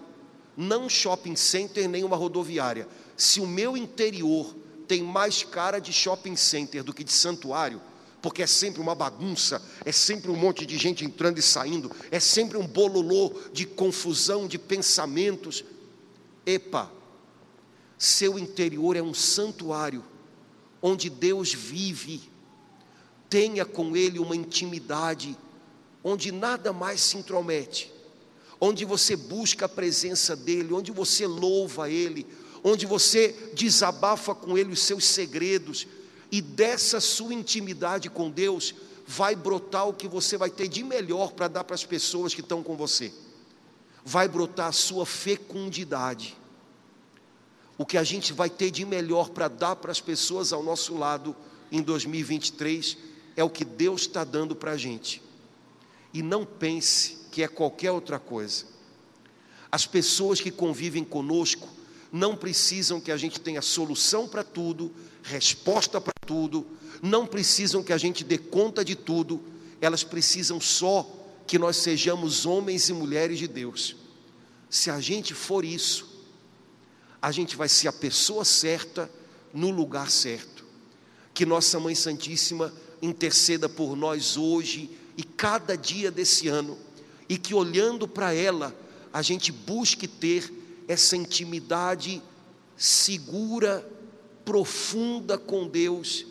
não 0.57 0.87
um 0.87 0.89
shopping 0.89 1.37
center 1.37 1.89
nem 1.89 2.03
uma 2.05 2.17
rodoviária. 2.17 2.89
Se 3.17 3.41
o 3.41 3.47
meu 3.47 3.77
interior 3.77 4.55
tem 4.89 5.03
mais 5.03 5.43
cara 5.43 5.79
de 5.79 5.93
shopping 5.93 6.37
center 6.37 6.83
do 6.83 6.93
que 6.93 7.05
de 7.05 7.13
santuário, 7.13 7.81
porque 8.21 8.43
é 8.43 8.47
sempre 8.47 8.81
uma 8.81 8.95
bagunça, 8.95 9.63
é 9.85 9.93
sempre 9.93 10.31
um 10.31 10.37
monte 10.37 10.65
de 10.67 10.79
gente 10.79 11.05
entrando 11.05 11.39
e 11.39 11.43
saindo, 11.43 11.91
é 12.11 12.19
sempre 12.19 12.57
um 12.57 12.67
bololô 12.67 13.33
de 13.53 13.67
confusão, 13.67 14.49
de 14.49 14.59
pensamentos. 14.59 15.65
Epa, 16.47 16.91
seu 18.05 18.39
interior 18.39 18.97
é 18.97 19.03
um 19.03 19.15
santuário, 19.15 20.05
onde 20.83 21.09
Deus 21.09 21.53
vive, 21.53 22.21
tenha 23.31 23.65
com 23.65 23.97
Ele 23.97 24.19
uma 24.19 24.37
intimidade, 24.37 25.37
onde 26.03 26.31
nada 26.31 26.73
mais 26.73 27.01
se 27.01 27.17
intromete, 27.17 27.91
onde 28.61 28.85
você 28.85 29.17
busca 29.17 29.65
a 29.65 29.69
presença 29.69 30.37
dEle, 30.37 30.75
onde 30.75 30.93
você 30.93 31.27
louva 31.27 31.91
Ele, 31.91 32.27
onde 32.63 32.85
você 32.85 33.51
desabafa 33.55 34.35
com 34.35 34.59
Ele 34.59 34.73
os 34.73 34.81
seus 34.81 35.05
segredos, 35.05 35.87
e 36.31 36.43
dessa 36.43 37.01
sua 37.01 37.33
intimidade 37.33 38.11
com 38.11 38.31
Deus 38.31 38.75
vai 39.07 39.35
brotar 39.35 39.89
o 39.89 39.95
que 39.95 40.09
você 40.09 40.37
vai 40.37 40.51
ter 40.51 40.69
de 40.69 40.83
melhor 40.83 41.33
para 41.33 41.49
dar 41.49 41.65
para 41.65 41.75
as 41.75 41.85
pessoas 41.85 42.35
que 42.35 42.41
estão 42.41 42.63
com 42.63 42.77
você. 42.77 43.13
Vai 44.05 44.29
brotar 44.29 44.69
a 44.69 44.73
sua 44.73 45.07
fecundidade. 45.07 46.37
O 47.77 47.85
que 47.85 47.99
a 47.99 48.05
gente 48.05 48.33
vai 48.33 48.49
ter 48.49 48.71
de 48.71 48.85
melhor 48.85 49.31
para 49.31 49.49
dar 49.49 49.77
para 49.77 49.91
as 49.91 50.01
pessoas 50.01 50.53
ao 50.53 50.63
nosso 50.63 50.97
lado 50.97 51.35
em 51.73 51.83
2023 51.83 52.97
é 53.37 53.43
o 53.43 53.51
que 53.51 53.65
Deus 53.65 54.03
está 54.03 54.23
dando 54.23 54.55
para 54.55 54.73
a 54.73 54.77
gente. 54.77 55.21
E 56.13 56.23
não 56.23 56.45
pense 56.45 57.19
que 57.33 57.43
é 57.43 57.49
qualquer 57.49 57.91
outra 57.91 58.19
coisa. 58.19 58.67
As 59.73 59.87
pessoas 59.87 60.41
que 60.41 60.53
convivem 60.53 61.03
conosco 61.03 61.69
não 62.13 62.37
precisam 62.37 63.01
que 63.01 63.11
a 63.11 63.17
gente 63.17 63.41
tenha 63.41 63.61
solução 63.61 64.29
para 64.29 64.45
tudo, 64.45 64.93
resposta 65.25 66.01
para 66.01 66.15
tudo, 66.25 66.65
não 67.03 67.27
precisam 67.27 67.83
que 67.83 67.93
a 67.93 67.99
gente 67.99 68.23
dê 68.23 68.39
conta 68.39 68.85
de 68.85 68.95
tudo, 68.95 69.43
elas 69.81 70.05
precisam 70.05 70.61
só 70.61 71.05
que 71.45 71.59
nós 71.59 71.77
sejamos 71.77 72.47
homens 72.47 72.89
e 72.89 72.93
mulheres 72.93 73.37
de 73.37 73.49
Deus. 73.49 73.97
Se 74.71 74.91
a 74.91 75.01
gente 75.01 75.35
for 75.35 75.65
isso, 75.65 76.14
a 77.25 77.33
gente 77.33 77.57
vai 77.57 77.71
ser 77.71 77.89
a 77.89 77.93
pessoa 77.93 78.45
certa 78.45 79.11
no 79.51 79.71
lugar 79.71 80.11
certo. 80.11 80.63
Que 81.33 81.47
Nossa 81.47 81.81
Mãe 81.81 81.95
Santíssima 81.95 82.71
interceda 83.01 83.67
por 83.67 83.97
nós 83.97 84.37
hoje 84.37 84.91
e 85.17 85.23
cada 85.23 85.75
dia 85.75 86.11
desse 86.11 86.49
ano, 86.49 86.77
e 87.27 87.39
que 87.39 87.55
olhando 87.55 88.07
para 88.07 88.35
ela, 88.35 88.77
a 89.11 89.23
gente 89.23 89.51
busque 89.51 90.07
ter 90.07 90.53
essa 90.87 91.17
intimidade 91.17 92.23
segura, 92.77 93.91
profunda 94.45 95.39
com 95.39 95.67
Deus, 95.67 96.27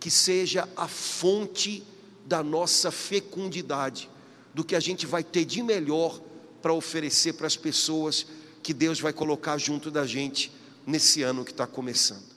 que 0.00 0.10
seja 0.10 0.68
a 0.76 0.88
fonte 0.88 1.84
da 2.26 2.42
nossa 2.42 2.90
fecundidade, 2.90 4.10
do 4.52 4.64
que 4.64 4.74
a 4.74 4.80
gente 4.80 5.06
vai 5.06 5.22
ter 5.22 5.44
de 5.44 5.62
melhor 5.62 6.20
para 6.60 6.74
oferecer 6.74 7.34
para 7.34 7.46
as 7.46 7.56
pessoas 7.56 8.26
que 8.64 8.72
Deus 8.72 8.98
vai 8.98 9.12
colocar 9.12 9.58
junto 9.58 9.90
da 9.90 10.06
gente 10.06 10.50
nesse 10.86 11.22
ano 11.22 11.44
que 11.44 11.50
está 11.50 11.66
começando. 11.66 12.33